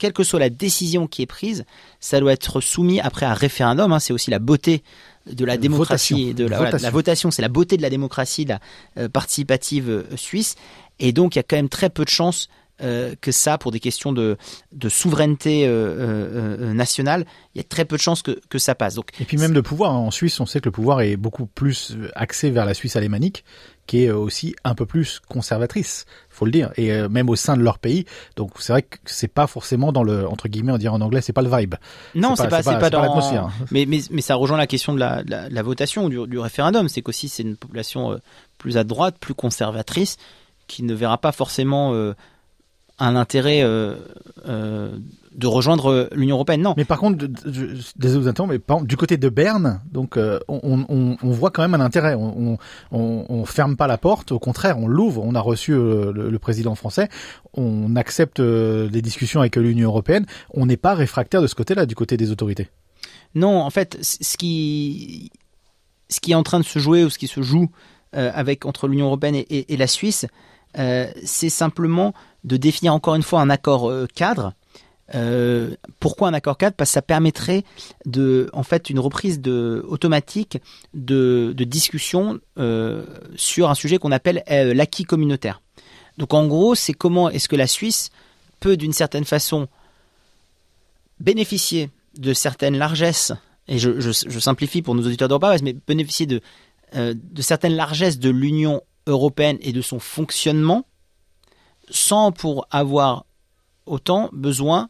quelle 0.00 0.12
que 0.12 0.24
soit 0.24 0.40
la 0.40 0.50
décision 0.50 1.06
qui 1.06 1.22
est 1.22 1.26
prise, 1.26 1.64
ça 2.00 2.18
doit 2.20 2.32
être 2.32 2.60
soumis 2.60 3.00
après 3.00 3.26
à 3.26 3.34
référendum. 3.34 3.92
hein. 3.92 4.00
c'est 4.00 4.12
aussi 4.12 4.30
la 4.30 4.38
beauté 4.38 4.82
de 5.26 5.44
la 5.44 5.58
démocratie, 5.58 6.14
votation. 6.14 6.34
de 6.44 6.48
la, 6.48 6.56
voilà, 6.56 6.90
votation. 6.90 7.30
c'est 7.30 7.42
la 7.42 7.48
beauté 7.48 7.76
de 7.76 7.82
la 7.82 7.90
démocratie, 7.90 8.46
la 8.46 8.60
euh, 8.96 9.08
participative 9.08 9.90
euh, 9.90 10.16
suisse. 10.16 10.56
Et 10.98 11.12
donc, 11.12 11.36
il 11.36 11.38
y 11.38 11.40
a 11.40 11.42
quand 11.42 11.56
même 11.56 11.68
très 11.68 11.90
peu 11.90 12.04
de 12.04 12.10
chances 12.10 12.48
euh, 12.82 13.14
que 13.20 13.32
ça, 13.32 13.58
pour 13.58 13.72
des 13.72 13.80
questions 13.80 14.12
de, 14.12 14.36
de 14.72 14.88
souveraineté 14.88 15.66
euh, 15.66 15.70
euh, 16.60 16.72
nationale, 16.74 17.24
il 17.54 17.58
y 17.58 17.60
a 17.60 17.64
très 17.64 17.84
peu 17.84 17.96
de 17.96 18.02
chances 18.02 18.22
que, 18.22 18.40
que 18.48 18.58
ça 18.58 18.74
passe. 18.74 18.94
Donc, 18.94 19.08
Et 19.20 19.24
puis 19.24 19.36
même 19.36 19.52
de 19.52 19.60
pouvoir. 19.60 19.92
hein. 19.92 19.98
En 19.98 20.10
Suisse, 20.10 20.38
on 20.40 20.46
sait 20.46 20.60
que 20.60 20.66
le 20.66 20.72
pouvoir 20.72 21.00
est 21.00 21.16
beaucoup 21.16 21.46
plus 21.46 21.96
axé 22.14 22.50
vers 22.50 22.64
la 22.64 22.74
Suisse 22.74 22.96
alémanique, 22.96 23.44
qui 23.86 24.04
est 24.04 24.10
aussi 24.10 24.54
un 24.62 24.74
peu 24.76 24.86
plus 24.86 25.20
conservatrice, 25.28 26.04
faut 26.28 26.44
le 26.44 26.52
dire, 26.52 26.70
et 26.76 27.08
même 27.08 27.28
au 27.28 27.34
sein 27.34 27.56
de 27.56 27.62
leur 27.62 27.78
pays. 27.80 28.04
Donc 28.36 28.52
c'est 28.60 28.72
vrai 28.72 28.82
que 28.82 28.96
c'est 29.04 29.26
pas 29.26 29.48
forcément 29.48 29.90
dans 29.90 30.04
le 30.04 30.28
entre 30.28 30.48
guillemets, 30.48 30.70
on 30.72 30.78
dirait 30.78 30.94
en 30.94 31.00
anglais, 31.00 31.20
c'est 31.22 31.32
pas 31.32 31.42
le 31.42 31.50
vibe. 31.50 31.74
non, 32.14 32.36
C'est 32.36 32.48
pas- 32.48 32.62
pas, 32.62 32.76
pas- 32.78 32.90
dans. 32.90 33.00
l'atmosphère. 33.02 33.50
Mais, 33.72 33.86
mais, 33.86 34.00
mais 34.12 34.20
ça 34.20 34.36
rejoint 34.36 34.58
la 34.58 34.68
question 34.68 34.94
de 34.94 35.00
la, 35.00 35.24
de 35.24 35.30
la, 35.32 35.48
de 35.48 35.54
la 35.54 35.62
votation 35.62 36.08
du, 36.08 36.24
du 36.28 36.38
référendum. 36.38 36.88
C'est 36.88 37.02
qu'aussi 37.02 37.28
c'est 37.28 37.42
une 37.42 37.56
population 37.56 38.20
plus 38.58 38.76
à 38.76 38.84
droite, 38.84 39.16
plus 39.18 39.34
conservatrice, 39.34 40.18
qui 40.68 40.84
ne 40.84 40.94
verra 40.94 41.18
pas 41.18 41.32
forcément 41.32 41.92
euh, 41.94 42.14
un 43.00 43.16
intérêt 43.16 43.62
euh, 43.62 43.96
euh, 44.46 44.96
de 45.34 45.46
rejoindre 45.46 45.90
euh, 45.90 46.08
l'Union 46.12 46.36
européenne. 46.36 46.62
Non. 46.62 46.74
Mais 46.76 46.84
par 46.84 46.98
contre, 46.98 47.26
désolé 47.96 48.30
vous 48.30 48.46
mais 48.46 48.58
par 48.58 48.82
du 48.82 48.96
côté 48.96 49.16
de 49.16 49.28
Berne, 49.28 49.80
donc 49.90 50.16
euh, 50.16 50.38
on, 50.48 50.84
on, 50.88 51.16
on 51.22 51.30
voit 51.30 51.50
quand 51.50 51.62
même 51.62 51.74
un 51.74 51.84
intérêt. 51.84 52.14
On, 52.14 52.58
on, 52.92 53.44
ferme 53.44 53.76
pas 53.76 53.86
la 53.86 53.96
porte, 53.98 54.32
au 54.32 54.38
contraire, 54.38 54.78
on 54.78 54.86
l'ouvre. 54.86 55.22
On 55.24 55.34
a 55.34 55.40
reçu 55.40 55.72
euh, 55.72 56.12
le, 56.12 56.30
le 56.30 56.38
président 56.38 56.74
français, 56.74 57.08
on 57.54 57.96
accepte 57.96 58.40
euh, 58.40 58.88
des 58.88 59.02
discussions 59.02 59.40
avec 59.40 59.56
l'Union 59.56 59.88
européenne. 59.88 60.26
On 60.52 60.66
n'est 60.66 60.76
pas 60.76 60.94
réfractaire 60.94 61.42
de 61.42 61.46
ce 61.46 61.54
côté-là, 61.54 61.86
du 61.86 61.94
côté 61.94 62.16
des 62.16 62.30
autorités. 62.30 62.68
Non, 63.34 63.60
en 63.62 63.70
fait, 63.70 63.98
ce 64.02 64.36
qui, 64.36 65.30
ce 66.08 66.20
qui 66.20 66.32
est 66.32 66.34
en 66.36 66.42
train 66.42 66.58
de 66.60 66.64
se 66.64 66.78
jouer 66.78 67.04
ou 67.04 67.10
ce 67.10 67.18
qui 67.18 67.28
se 67.28 67.42
joue 67.42 67.70
avec 68.12 68.66
entre 68.66 68.88
l'Union 68.88 69.06
européenne 69.06 69.36
et, 69.36 69.46
et- 69.48 69.72
et 69.72 69.76
la 69.76 69.86
Suisse, 69.86 70.26
c'est 70.74 71.48
simplement 71.48 72.12
de 72.44 72.56
définir 72.56 72.94
encore 72.94 73.14
une 73.14 73.22
fois 73.22 73.40
un 73.40 73.50
accord 73.50 73.90
euh, 73.90 74.06
cadre. 74.14 74.54
Euh, 75.14 75.74
pourquoi 75.98 76.28
un 76.28 76.34
accord 76.34 76.56
cadre? 76.56 76.76
Parce 76.76 76.90
que 76.90 76.94
ça 76.94 77.02
permettrait 77.02 77.64
de, 78.06 78.48
en 78.52 78.62
fait, 78.62 78.90
une 78.90 79.00
reprise 79.00 79.40
de, 79.40 79.84
automatique 79.88 80.58
de, 80.94 81.52
de 81.56 81.64
discussion 81.64 82.38
euh, 82.58 83.04
sur 83.34 83.70
un 83.70 83.74
sujet 83.74 83.98
qu'on 83.98 84.12
appelle 84.12 84.44
l'acquis 84.46 85.04
communautaire. 85.04 85.60
Donc 86.18 86.32
en 86.34 86.46
gros, 86.46 86.74
c'est 86.74 86.92
comment 86.92 87.28
est-ce 87.28 87.48
que 87.48 87.56
la 87.56 87.66
Suisse 87.66 88.10
peut 88.60 88.76
d'une 88.76 88.92
certaine 88.92 89.24
façon 89.24 89.68
bénéficier 91.18 91.90
de 92.18 92.32
certaines 92.32 92.76
largesses, 92.76 93.32
et 93.68 93.78
je, 93.78 94.10
simplifie 94.12 94.82
pour 94.82 94.94
nos 94.94 95.06
auditeurs 95.06 95.28
d'Europa, 95.28 95.54
mais 95.62 95.74
bénéficier 95.86 96.26
de, 96.26 96.40
de 96.94 97.42
certaines 97.42 97.74
largesses 97.74 98.18
de 98.18 98.30
l'Union 98.30 98.82
européenne 99.06 99.58
et 99.60 99.72
de 99.72 99.82
son 99.82 99.98
fonctionnement, 99.98 100.84
sans 101.90 102.32
pour 102.32 102.66
avoir 102.70 103.24
autant 103.86 104.30
besoin 104.32 104.88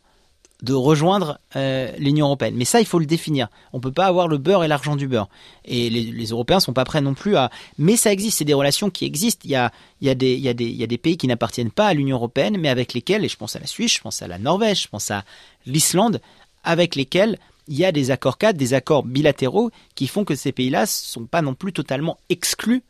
de 0.62 0.74
rejoindre 0.74 1.38
euh, 1.56 1.90
l'Union 1.98 2.26
européenne. 2.26 2.54
Mais 2.54 2.64
ça, 2.64 2.80
il 2.80 2.86
faut 2.86 2.98
le 2.98 3.06
définir. 3.06 3.48
On 3.72 3.78
ne 3.78 3.82
peut 3.82 3.92
pas 3.92 4.06
avoir 4.06 4.28
le 4.28 4.38
beurre 4.38 4.62
et 4.62 4.68
l'argent 4.68 4.96
du 4.96 5.08
beurre. 5.08 5.28
Et 5.64 5.88
les, 5.88 6.26
Européens 6.26 6.60
sont 6.60 6.72
pas 6.72 6.84
prêts 6.84 7.00
non 7.00 7.14
plus 7.14 7.36
à... 7.36 7.50
Mais 7.78 7.96
ça 7.96 8.12
existe, 8.12 8.38
c'est 8.38 8.44
des 8.44 8.54
relations 8.54 8.90
qui 8.90 9.06
existent. 9.06 9.42
Il 9.44 9.52
y 9.52 9.56
a, 9.56 9.72
il 10.00 10.06
y 10.06 10.10
a, 10.10 10.14
des, 10.14 10.34
il 10.34 10.40
y 10.40 10.48
a, 10.48 10.54
des, 10.54 10.66
il 10.66 10.76
y 10.76 10.84
a 10.84 10.86
des 10.86 10.98
pays 10.98 11.16
qui 11.16 11.26
n'appartiennent 11.28 11.70
pas 11.70 11.86
à 11.86 11.94
l'Union 11.94 12.16
européenne, 12.16 12.58
mais 12.58 12.68
avec 12.68 12.92
lesquels, 12.92 13.24
et 13.24 13.28
je 13.28 13.36
pense 13.36 13.56
à 13.56 13.58
la 13.58 13.66
Suisse, 13.66 13.94
je 13.94 14.00
pense 14.00 14.20
à 14.22 14.28
la 14.28 14.38
Norvège, 14.38 14.82
je 14.82 14.88
pense 14.88 15.10
à 15.10 15.24
l'Islande, 15.66 16.20
avec 16.62 16.94
lesquels 16.94 17.38
il 17.68 17.78
y 17.78 17.84
a 17.84 17.92
des 17.92 18.10
accords 18.10 18.36
cadres, 18.36 18.58
des 18.58 18.74
accords 18.74 19.04
bilatéraux 19.04 19.70
qui 19.94 20.08
font 20.08 20.24
que 20.24 20.34
ces 20.34 20.52
pays-là 20.52 20.82
ne 20.82 20.86
sont 20.86 21.24
pas 21.24 21.40
non 21.40 21.54
plus 21.54 21.72
totalement 21.72 22.18
exclus 22.28 22.82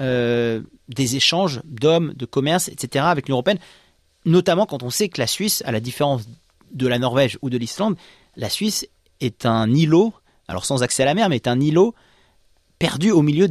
euh, 0.00 0.62
des 0.88 1.16
échanges 1.16 1.60
d'hommes, 1.64 2.12
de 2.14 2.26
commerce, 2.26 2.68
etc. 2.68 3.04
avec 3.08 3.26
l'Union 3.26 3.36
européenne, 3.36 3.58
notamment 4.24 4.66
quand 4.66 4.82
on 4.82 4.90
sait 4.90 5.08
que 5.08 5.20
la 5.20 5.26
Suisse, 5.26 5.62
à 5.66 5.72
la 5.72 5.80
différence 5.80 6.26
de 6.72 6.86
la 6.86 6.98
Norvège 6.98 7.38
ou 7.42 7.50
de 7.50 7.58
l'Islande, 7.58 7.96
la 8.36 8.48
Suisse 8.48 8.86
est 9.20 9.46
un 9.46 9.72
îlot, 9.72 10.14
alors 10.48 10.64
sans 10.64 10.82
accès 10.82 11.02
à 11.02 11.06
la 11.06 11.14
mer, 11.14 11.28
mais 11.28 11.36
est 11.36 11.48
un 11.48 11.60
îlot 11.60 11.94
perdu 12.78 13.10
au 13.10 13.22
milieu 13.22 13.48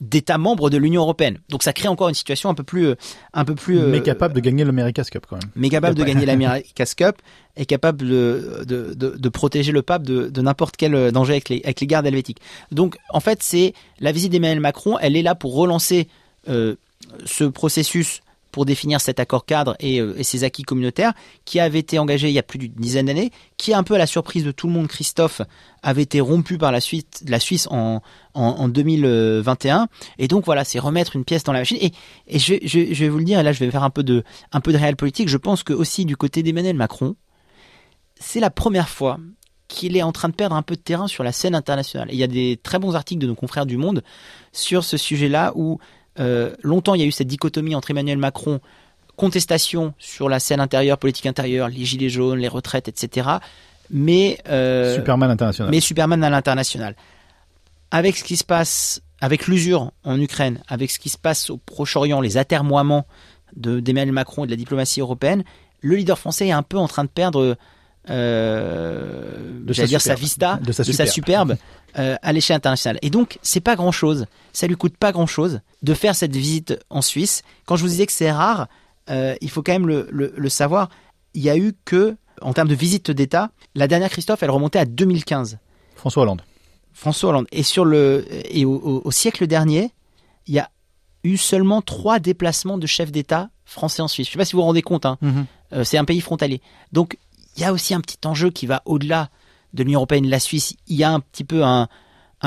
d'États 0.00 0.38
membres 0.38 0.70
de 0.70 0.76
l'Union 0.76 1.02
européenne. 1.02 1.38
Donc 1.48 1.62
ça 1.62 1.72
crée 1.72 1.88
encore 1.88 2.08
une 2.08 2.14
situation 2.14 2.48
un 2.48 2.54
peu 2.54 2.62
plus, 2.62 2.94
un 3.34 3.44
peu 3.44 3.54
plus. 3.54 3.80
mais 3.80 4.02
capable 4.02 4.34
de 4.34 4.40
gagner 4.40 4.64
l'America's 4.64 5.10
Cup 5.10 5.26
quand 5.28 5.36
même. 5.36 5.50
Mais 5.56 5.68
capable 5.68 5.96
de 5.96 6.04
gagner 6.04 6.26
l'America's 6.26 6.94
Cup 6.94 7.16
et 7.56 7.66
capable 7.66 7.98
de, 7.98 8.64
de, 8.66 8.94
de, 8.94 9.16
de 9.16 9.28
protéger 9.28 9.72
le 9.72 9.82
pape 9.82 10.04
de, 10.04 10.28
de 10.28 10.40
n'importe 10.40 10.76
quel 10.76 11.10
danger 11.10 11.32
avec 11.32 11.48
les, 11.48 11.60
avec 11.64 11.80
les 11.80 11.86
gardes 11.86 12.06
helvétiques. 12.06 12.40
Donc 12.70 12.96
en 13.10 13.20
fait, 13.20 13.42
c'est 13.42 13.74
la 14.00 14.12
visite 14.12 14.30
d'Emmanuel 14.32 14.60
Macron, 14.60 14.98
elle 15.00 15.16
est 15.16 15.22
là 15.22 15.34
pour 15.34 15.54
relancer 15.54 16.08
euh, 16.48 16.76
ce 17.24 17.44
processus 17.44 18.22
pour 18.58 18.66
définir 18.66 19.00
cet 19.00 19.20
accord 19.20 19.46
cadre 19.46 19.76
et, 19.78 20.00
euh, 20.00 20.20
ses 20.24 20.42
acquis 20.42 20.64
communautaires, 20.64 21.12
qui 21.44 21.60
avait 21.60 21.78
été 21.78 22.00
engagé 22.00 22.26
il 22.26 22.34
y 22.34 22.40
a 22.40 22.42
plus 22.42 22.58
d'une 22.58 22.72
dizaine 22.72 23.06
d'années, 23.06 23.30
qui 23.56 23.72
un 23.72 23.84
peu 23.84 23.94
à 23.94 23.98
la 23.98 24.06
surprise 24.08 24.42
de 24.42 24.50
tout 24.50 24.66
le 24.66 24.72
monde, 24.72 24.88
Christophe, 24.88 25.42
avait 25.84 26.02
été 26.02 26.20
rompu 26.20 26.58
par 26.58 26.72
la, 26.72 26.80
suite, 26.80 27.22
la 27.28 27.38
Suisse 27.38 27.68
en, 27.70 28.02
en, 28.34 28.42
en 28.42 28.66
2021. 28.66 29.86
Et 30.18 30.26
donc 30.26 30.44
voilà, 30.44 30.64
c'est 30.64 30.80
remettre 30.80 31.14
une 31.14 31.24
pièce 31.24 31.44
dans 31.44 31.52
la 31.52 31.60
machine. 31.60 31.78
Et, 31.80 32.38
je, 32.40 32.94
vais 32.98 33.08
vous 33.08 33.18
le 33.18 33.24
dire, 33.24 33.38
et 33.38 33.44
là 33.44 33.52
je 33.52 33.60
vais 33.60 33.70
faire 33.70 33.84
un 33.84 33.90
peu 33.90 34.02
de, 34.02 34.24
un 34.50 34.58
réel 34.58 34.96
politique, 34.96 35.28
je 35.28 35.36
pense 35.36 35.62
que 35.62 35.72
aussi 35.72 36.04
du 36.04 36.16
côté 36.16 36.42
d'Emmanuel 36.42 36.74
Macron, 36.74 37.14
c'est 38.18 38.40
la 38.40 38.50
première 38.50 38.88
fois 38.88 39.20
qu'il 39.68 39.96
est 39.96 40.02
en 40.02 40.10
train 40.10 40.30
de 40.30 40.34
perdre 40.34 40.56
un 40.56 40.62
peu 40.62 40.74
de 40.74 40.80
terrain 40.80 41.06
sur 41.06 41.22
la 41.22 41.30
scène 41.30 41.54
internationale. 41.54 42.10
Et 42.10 42.14
il 42.14 42.18
y 42.18 42.24
a 42.24 42.26
des 42.26 42.58
très 42.60 42.80
bons 42.80 42.96
articles 42.96 43.20
de 43.20 43.28
nos 43.28 43.36
confrères 43.36 43.66
du 43.66 43.76
Monde 43.76 44.02
sur 44.50 44.82
ce 44.82 44.96
sujet-là 44.96 45.52
où 45.54 45.78
euh, 46.18 46.54
longtemps 46.62 46.94
il 46.94 47.00
y 47.00 47.04
a 47.04 47.06
eu 47.06 47.12
cette 47.12 47.28
dichotomie 47.28 47.74
entre 47.74 47.90
Emmanuel 47.90 48.18
Macron, 48.18 48.60
contestation 49.16 49.94
sur 49.98 50.28
la 50.28 50.40
scène 50.40 50.60
intérieure, 50.60 50.98
politique 50.98 51.26
intérieure, 51.26 51.68
les 51.68 51.84
gilets 51.84 52.08
jaunes, 52.08 52.38
les 52.38 52.48
retraites, 52.48 52.88
etc. 52.88 53.28
Mais 53.90 54.38
euh, 54.48 54.94
Superman 54.94 55.30
international. 55.30 55.70
Mais 55.70 55.80
Superman 55.80 56.22
à 56.24 56.30
l'international. 56.30 56.94
Avec 57.90 58.16
ce 58.16 58.24
qui 58.24 58.36
se 58.36 58.44
passe, 58.44 59.02
avec 59.20 59.46
l'usure 59.46 59.92
en 60.04 60.20
Ukraine, 60.20 60.60
avec 60.68 60.90
ce 60.90 60.98
qui 60.98 61.08
se 61.08 61.18
passe 61.18 61.50
au 61.50 61.56
Proche-Orient, 61.56 62.20
les 62.20 62.36
atermoiements 62.36 63.06
d'Emmanuel 63.56 64.12
Macron 64.12 64.44
et 64.44 64.46
de 64.46 64.52
la 64.52 64.56
diplomatie 64.56 65.00
européenne, 65.00 65.42
le 65.80 65.96
leader 65.96 66.18
français 66.18 66.48
est 66.48 66.52
un 66.52 66.62
peu 66.62 66.76
en 66.76 66.88
train 66.88 67.04
de 67.04 67.08
perdre 67.08 67.56
euh, 68.10 69.62
j'allais 69.68 69.88
dire 69.88 70.00
sa 70.00 70.14
vista, 70.14 70.58
de 70.62 70.72
sa 70.72 70.84
superbe, 70.84 70.92
de 70.92 70.96
sa 70.96 71.06
superbe 71.06 71.56
euh, 71.98 72.16
à 72.22 72.32
l'échelle 72.32 72.56
internationale. 72.56 72.98
Et 73.02 73.10
donc, 73.10 73.38
c'est 73.42 73.60
pas 73.60 73.76
grand 73.76 73.92
chose. 73.92 74.26
Ça 74.52 74.66
lui 74.66 74.76
coûte 74.76 74.96
pas 74.96 75.12
grand 75.12 75.26
chose 75.26 75.60
de 75.82 75.94
faire 75.94 76.14
cette 76.14 76.34
visite 76.34 76.78
en 76.90 77.02
Suisse. 77.02 77.42
Quand 77.66 77.76
je 77.76 77.82
vous 77.82 77.88
disais 77.88 78.06
que 78.06 78.12
c'est 78.12 78.30
rare, 78.30 78.68
euh, 79.10 79.34
il 79.40 79.50
faut 79.50 79.62
quand 79.62 79.72
même 79.72 79.86
le, 79.86 80.08
le, 80.10 80.32
le, 80.36 80.48
savoir. 80.48 80.88
Il 81.34 81.42
y 81.42 81.50
a 81.50 81.56
eu 81.56 81.72
que, 81.84 82.16
en 82.42 82.52
termes 82.52 82.68
de 82.68 82.74
visite 82.74 83.10
d'État, 83.10 83.50
la 83.74 83.88
dernière 83.88 84.10
Christophe, 84.10 84.42
elle 84.42 84.50
remontait 84.50 84.78
à 84.78 84.84
2015. 84.84 85.58
François 85.96 86.22
Hollande. 86.22 86.42
François 86.92 87.30
Hollande. 87.30 87.46
Et 87.52 87.62
sur 87.62 87.84
le 87.84 88.26
et 88.54 88.64
au, 88.64 88.74
au, 88.74 89.02
au 89.04 89.10
siècle 89.10 89.46
dernier, 89.46 89.92
il 90.46 90.54
y 90.54 90.58
a 90.58 90.70
eu 91.24 91.36
seulement 91.36 91.82
trois 91.82 92.18
déplacements 92.18 92.78
de 92.78 92.86
chefs 92.86 93.12
d'État 93.12 93.50
français 93.64 94.02
en 94.02 94.08
Suisse. 94.08 94.26
Je 94.26 94.30
ne 94.30 94.32
sais 94.34 94.38
pas 94.38 94.44
si 94.44 94.52
vous 94.52 94.60
vous 94.60 94.64
rendez 94.66 94.82
compte. 94.82 95.06
Hein. 95.06 95.18
Mm 95.20 95.28
-hmm. 95.30 95.44
euh, 95.74 95.84
c'est 95.84 95.98
un 95.98 96.04
pays 96.04 96.20
frontalier. 96.20 96.60
Donc 96.92 97.18
il 97.58 97.62
y 97.62 97.64
a 97.64 97.72
aussi 97.72 97.92
un 97.92 98.00
petit 98.00 98.18
enjeu 98.24 98.50
qui 98.50 98.66
va 98.66 98.82
au-delà 98.84 99.30
de 99.74 99.82
l'Union 99.82 99.98
européenne, 99.98 100.28
la 100.28 100.38
Suisse. 100.38 100.76
Il 100.86 100.94
y 100.94 101.02
a 101.02 101.10
un 101.10 101.18
petit 101.18 101.42
peu 101.42 101.64
un, 101.64 101.88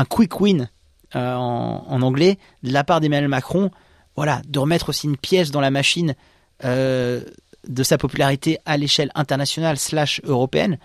quick 0.10 0.40
win 0.40 0.70
euh, 1.18 1.36
en, 1.36 1.84
en, 1.86 2.02
anglais 2.02 2.40
de 2.64 2.72
la 2.72 2.86
part 2.86 3.02
d'Emmanuel 3.02 3.28
Macron. 3.28 3.72
Voilà, 4.16 4.42
de 4.48 4.58
remettre 4.58 4.88
aussi 4.88 5.08
une 5.08 5.18
pièce 5.18 5.52
dans 5.52 5.60
la 5.60 5.70
machine 5.70 6.16
euh, 6.64 7.26
de 7.68 7.84
sa 7.84 7.98
popularité 7.98 8.60
à 8.66 8.78
l'échelle 8.78 9.12
internationale 9.14 9.78
slash 9.78 10.22
européenne, 10.24 10.78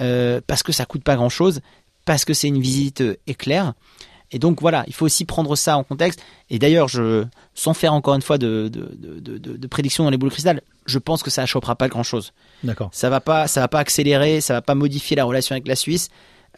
euh, 0.00 0.40
parce 0.46 0.62
que 0.62 0.72
ça 0.72 0.86
coûte 0.86 1.04
pas 1.04 1.16
grand-chose, 1.16 1.60
parce 2.06 2.24
que 2.24 2.32
c'est 2.32 2.48
une 2.48 2.60
visite 2.60 3.04
éclair. 3.26 3.74
Et 4.32 4.38
donc 4.38 4.60
voilà, 4.60 4.84
il 4.86 4.94
faut 4.94 5.06
aussi 5.06 5.24
prendre 5.24 5.54
ça 5.56 5.76
en 5.76 5.84
contexte. 5.84 6.20
Et 6.50 6.58
d'ailleurs, 6.58 6.88
je, 6.88 7.24
sans 7.54 7.74
faire 7.74 7.94
encore 7.94 8.14
une 8.14 8.22
fois 8.22 8.38
de, 8.38 8.68
de, 8.72 8.90
de, 8.98 9.38
de, 9.38 9.56
de 9.56 9.66
prédiction 9.66 10.04
dans 10.04 10.10
les 10.10 10.16
boules 10.16 10.30
de 10.30 10.34
cristal, 10.34 10.62
je 10.84 10.98
pense 10.98 11.22
que 11.22 11.30
ça 11.30 11.42
ne 11.42 11.46
chopera 11.46 11.76
pas 11.76 11.88
grand-chose. 11.88 12.32
D'accord. 12.64 12.90
Ça 12.92 13.10
va 13.10 13.20
pas, 13.20 13.46
ça 13.46 13.60
va 13.60 13.68
pas 13.68 13.78
accélérer, 13.78 14.40
ça 14.40 14.54
va 14.54 14.62
pas 14.62 14.74
modifier 14.74 15.16
la 15.16 15.24
relation 15.24 15.54
avec 15.54 15.68
la 15.68 15.76
Suisse. 15.76 16.08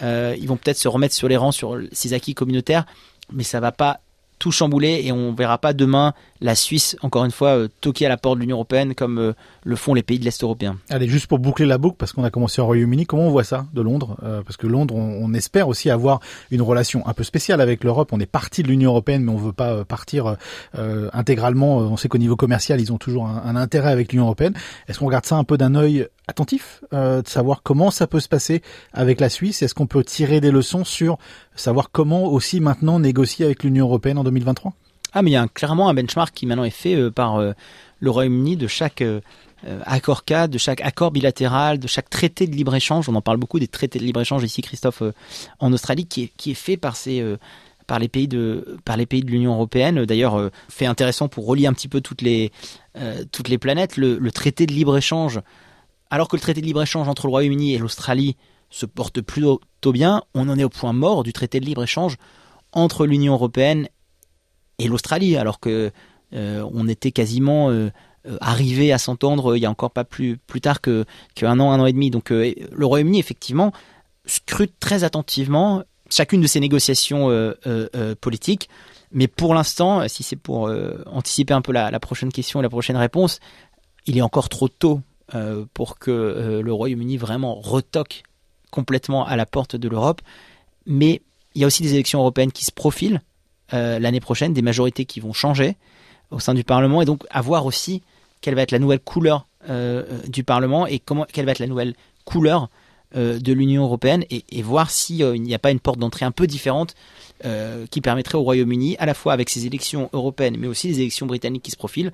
Euh, 0.02 0.37
ils 0.38 0.46
vont 0.46 0.57
peut-être 0.57 0.78
se 0.78 0.88
remettre 0.88 1.14
sur 1.14 1.28
les 1.28 1.37
rangs 1.37 1.52
sur 1.52 1.78
ces 1.92 2.12
acquis 2.12 2.35
communautaires, 2.35 2.87
mais 3.33 3.42
ça 3.42 3.61
va 3.61 3.72
pas 3.72 4.00
tout 4.38 4.52
chambouler 4.52 5.02
et 5.04 5.12
on 5.12 5.35
verra 5.35 5.59
pas 5.59 5.72
demain 5.72 6.14
la 6.40 6.55
Suisse, 6.55 6.96
encore 7.03 7.24
une 7.24 7.31
fois, 7.31 7.51
euh, 7.51 7.68
toquer 7.81 8.07
à 8.07 8.09
la 8.09 8.16
porte 8.16 8.37
de 8.37 8.42
l'Union 8.42 8.57
européenne 8.57 8.94
comme 8.94 9.18
euh, 9.18 9.33
le 9.64 9.77
font 9.77 9.94
les 9.94 10.03
pays 10.03 10.18
de 10.18 10.24
l'Est 10.24 10.42
européen. 10.42 10.79
Allez, 10.88 11.09
juste 11.09 11.27
pour 11.27 11.38
boucler 11.38 11.66
la 11.66 11.79
boucle, 11.79 11.96
parce 11.98 12.12
qu'on 12.12 12.24
a 12.24 12.31
commencé 12.31 12.61
au 12.61 12.66
Royaume-Uni, 12.66 13.07
comment 13.07 13.24
on 13.24 13.31
voit 13.31 13.44
ça 13.44 13.66
de 13.72 13.83
Londres 13.83 14.16
euh, 14.22 14.42
Parce 14.42 14.57
que 14.57 14.66
Londres, 14.66 14.94
on, 14.94 15.35
espère 15.35 15.68
aussi 15.68 15.90
avoir 15.90 16.20
une 16.51 16.62
relation 16.62 17.07
un 17.07 17.12
peu 17.12 17.22
spéciale 17.22 17.61
avec 17.61 17.85
l'Europe. 17.85 18.11
On 18.12 18.18
est 18.18 18.27
parti 18.27 18.62
de 18.62 18.68
l'Union 18.68 18.90
européenne, 18.90 19.24
mais 19.24 19.31
on 19.31 19.37
veut 19.37 19.53
pas 19.53 19.85
partir 19.85 20.37
euh, 20.77 21.11
intégralement. 21.12 21.79
On 21.79 21.96
sait 21.96 22.09
qu'au 22.09 22.18
niveau 22.18 22.35
commercial, 22.35 22.81
ils 22.81 22.92
ont 22.92 22.98
toujours 22.98 23.27
un, 23.27 23.42
un 23.44 23.57
intérêt 23.57 23.90
avec 23.90 24.12
l'Union 24.12 24.24
européenne. 24.24 24.55
Est-ce 24.88 24.98
qu'on 24.98 25.07
regarde 25.07 25.27
ça 25.27 25.37
un 25.37 25.44
peu 25.44 25.59
d'un 25.59 25.74
œil 25.74 26.09
attentif, 26.27 26.83
de 26.92 27.22
savoir 27.27 27.62
comment 27.62 27.90
ça 27.90 28.07
peut 28.07 28.20
se 28.20 28.29
passer 28.29 28.62
avec 28.92 29.20
la 29.20 29.29
Suisse? 29.29 29.62
Est-ce 29.62 29.74
qu'on 29.74 29.87
peut 29.87 30.03
tirer 30.03 30.40
des 30.40 30.51
leçons 30.51 30.85
sur 30.85 31.18
savoir 31.55 31.90
comment 31.90 32.24
aussi 32.24 32.61
maintenant 32.61 32.98
négocier 33.01 33.44
avec 33.44 33.62
l'Union 33.64 33.87
européenne 33.87 34.18
en 34.18 34.24
2023 34.24 34.72
ah, 35.12 35.22
mais 35.22 35.30
il 35.30 35.34
y 35.34 35.36
a 35.36 35.48
clairement 35.48 35.88
un 35.88 35.94
benchmark 35.94 36.34
qui 36.34 36.46
maintenant 36.46 36.64
est 36.64 36.70
fait 36.70 36.94
euh, 36.94 37.10
par 37.10 37.36
euh, 37.36 37.52
le 38.00 38.10
Royaume-Uni 38.10 38.56
de 38.56 38.66
chaque 38.66 39.00
euh, 39.02 39.20
accord 39.84 40.24
cadre, 40.24 40.52
de 40.52 40.58
chaque 40.58 40.80
accord 40.82 41.10
bilatéral, 41.10 41.78
de 41.78 41.88
chaque 41.88 42.10
traité 42.10 42.46
de 42.46 42.54
libre-échange. 42.54 43.08
On 43.08 43.14
en 43.14 43.22
parle 43.22 43.38
beaucoup 43.38 43.58
des 43.58 43.68
traités 43.68 43.98
de 43.98 44.04
libre-échange 44.04 44.44
ici, 44.44 44.62
Christophe, 44.62 45.02
en 45.58 45.72
Australie, 45.72 46.06
qui 46.06 46.30
est, 46.46 46.54
fait 46.54 46.76
par 46.76 46.94
les 47.98 48.08
pays 48.08 48.28
de 48.28 48.64
l'Union 49.26 49.54
européenne. 49.54 50.04
D'ailleurs, 50.04 50.50
fait 50.68 50.86
intéressant 50.86 51.26
pour 51.26 51.46
relier 51.46 51.66
un 51.66 51.72
petit 51.72 51.88
peu 51.88 52.00
toutes 52.00 52.22
les 52.22 52.52
planètes. 53.60 53.96
Le, 53.96 54.16
le 54.18 54.30
traité 54.30 54.64
de 54.66 54.72
libre 54.72 54.96
échange, 54.96 55.40
alors 56.08 56.28
que 56.28 56.36
le 56.36 56.40
traité 56.40 56.60
de 56.60 56.66
libre 56.66 56.82
échange 56.82 57.08
entre 57.08 57.26
le 57.26 57.30
Royaume-Uni 57.30 57.74
et 57.74 57.78
l'Australie 57.78 58.36
se 58.70 58.86
porte 58.86 59.22
plutôt 59.22 59.60
bien, 59.92 60.22
on 60.34 60.48
en 60.48 60.56
est 60.56 60.64
au 60.64 60.68
point 60.68 60.92
mort 60.92 61.24
du 61.24 61.32
traité 61.32 61.58
de 61.58 61.64
libre 61.64 61.82
échange 61.82 62.16
entre 62.72 63.06
l'Union 63.06 63.32
européenne 63.32 63.88
et 64.78 64.88
l'Australie, 64.88 65.36
alors 65.36 65.60
que 65.60 65.90
euh, 66.34 66.68
on 66.72 66.88
était 66.88 67.10
quasiment 67.10 67.70
euh, 67.70 67.90
arrivé 68.40 68.92
à 68.92 68.98
s'entendre 68.98 69.56
il 69.56 69.62
y 69.62 69.66
a 69.66 69.70
encore 69.70 69.90
pas 69.90 70.04
plus 70.04 70.36
plus 70.36 70.60
tard 70.60 70.80
que 70.80 71.04
qu'un 71.34 71.58
an, 71.60 71.72
un 71.72 71.80
an 71.80 71.86
et 71.86 71.92
demi. 71.92 72.10
Donc 72.10 72.30
euh, 72.32 72.52
le 72.70 72.86
Royaume-Uni 72.86 73.18
effectivement 73.18 73.72
scrute 74.26 74.74
très 74.80 75.04
attentivement 75.04 75.82
chacune 76.10 76.40
de 76.40 76.46
ces 76.46 76.60
négociations 76.60 77.30
euh, 77.30 77.54
euh, 77.66 78.14
politiques. 78.20 78.68
Mais 79.10 79.26
pour 79.26 79.54
l'instant, 79.54 80.06
si 80.06 80.22
c'est 80.22 80.36
pour 80.36 80.70
anticiper 81.06 81.54
un 81.54 81.62
peu 81.62 81.72
la, 81.72 81.90
la, 81.90 81.98
prochaine 81.98 82.30
question 82.30 82.60
et 82.60 82.62
la 82.62 82.68
prochaine 82.68 82.96
réponse, 82.98 83.40
il 84.04 84.18
est 84.18 84.22
encore 84.22 84.50
trop 84.50 84.68
tôt 84.68 85.00
pour 85.72 85.98
que 85.98 86.60
le 86.62 86.72
Royaume-Uni 86.74 87.16
vraiment 87.16 87.54
retoque 87.54 88.22
complètement 88.70 89.24
à 89.24 89.36
la 89.36 89.46
porte 89.46 89.76
de 89.76 89.88
l'Europe. 89.88 90.20
Mais 90.84 91.22
il 91.54 91.62
y 91.62 91.64
a 91.64 91.66
aussi 91.66 91.82
des 91.82 91.94
élections 91.94 92.18
européennes 92.18 92.52
qui 92.52 92.66
se 92.66 92.70
profilent 92.70 93.22
euh, 93.72 93.98
l'année 93.98 94.20
prochaine, 94.20 94.52
des 94.52 94.62
majorités 94.62 95.04
qui 95.04 95.20
vont 95.20 95.33
changer 95.33 95.76
au 96.31 96.40
sein 96.40 96.54
du 96.54 96.64
Parlement, 96.64 97.02
et 97.02 97.04
donc 97.04 97.24
à 97.31 97.40
voir 97.40 97.66
aussi 97.66 98.02
quelle 98.40 98.54
va 98.54 98.62
être 98.62 98.72
la 98.72 98.78
nouvelle 98.78 99.00
couleur 99.00 99.46
euh, 99.68 100.04
du 100.28 100.44
Parlement 100.44 100.87
et 100.87 100.98
comment 100.98 101.26
quelle 101.33 101.46
va 101.46 101.52
être 101.52 101.59
la 101.59 101.66
nouvelle 101.66 101.94
couleur 102.24 102.68
euh, 103.16 103.38
de 103.38 103.54
l'Union 103.54 103.85
européenne, 103.85 104.24
et, 104.28 104.44
et 104.50 104.61
voir 104.61 104.90
s'il 104.90 105.22
euh, 105.22 105.38
n'y 105.38 105.54
a 105.54 105.59
pas 105.59 105.70
une 105.70 105.81
porte 105.81 105.98
d'entrée 105.98 106.26
un 106.26 106.31
peu 106.31 106.46
différente 106.46 106.94
euh, 107.46 107.87
qui 107.90 108.02
permettrait 108.02 108.37
au 108.37 108.42
Royaume-Uni, 108.42 108.96
à 108.98 109.07
la 109.07 109.14
fois 109.14 109.33
avec 109.33 109.48
ses 109.48 109.64
élections 109.64 110.11
européennes, 110.12 110.57
mais 110.59 110.66
aussi 110.66 110.88
les 110.88 111.00
élections 111.00 111.24
britanniques 111.24 111.62
qui 111.62 111.70
se 111.70 111.78
profilent, 111.78 112.12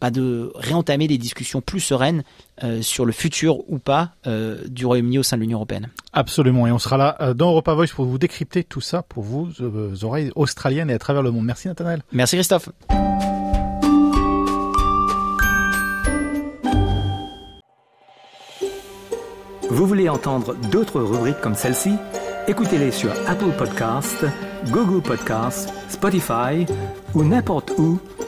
bah 0.00 0.10
de 0.10 0.52
réentamer 0.54 1.08
des 1.08 1.18
discussions 1.18 1.60
plus 1.60 1.80
sereines 1.80 2.22
euh, 2.62 2.82
sur 2.82 3.04
le 3.04 3.12
futur 3.12 3.68
ou 3.70 3.78
pas 3.78 4.12
euh, 4.26 4.58
du 4.68 4.86
Royaume-Uni 4.86 5.18
au 5.18 5.22
sein 5.22 5.36
de 5.36 5.42
l'Union 5.42 5.58
européenne. 5.58 5.88
Absolument, 6.12 6.66
et 6.66 6.72
on 6.72 6.78
sera 6.78 6.96
là 6.96 7.16
euh, 7.20 7.34
dans 7.34 7.50
Europa 7.50 7.74
Voice 7.74 7.88
pour 7.94 8.04
vous 8.04 8.18
décrypter 8.18 8.64
tout 8.64 8.80
ça 8.80 9.02
pour 9.02 9.22
vous, 9.22 9.48
euh, 9.60 9.94
oreilles 10.02 10.30
australiennes 10.34 10.90
et 10.90 10.94
à 10.94 10.98
travers 10.98 11.22
le 11.22 11.30
monde. 11.30 11.44
Merci 11.44 11.68
Nathanaël. 11.68 12.02
Merci 12.12 12.36
Christophe. 12.36 12.68
Vous 19.70 19.86
voulez 19.86 20.08
entendre 20.08 20.56
d'autres 20.72 21.00
rubriques 21.00 21.40
comme 21.40 21.54
celle-ci? 21.54 21.92
Écoutez-les 22.48 22.90
sur 22.90 23.12
Apple 23.28 23.52
Podcasts, 23.56 24.24
Google 24.70 25.02
Podcasts, 25.02 25.72
Spotify 25.88 26.64
ou 27.14 27.22
n'importe 27.22 27.72
où 27.78 28.00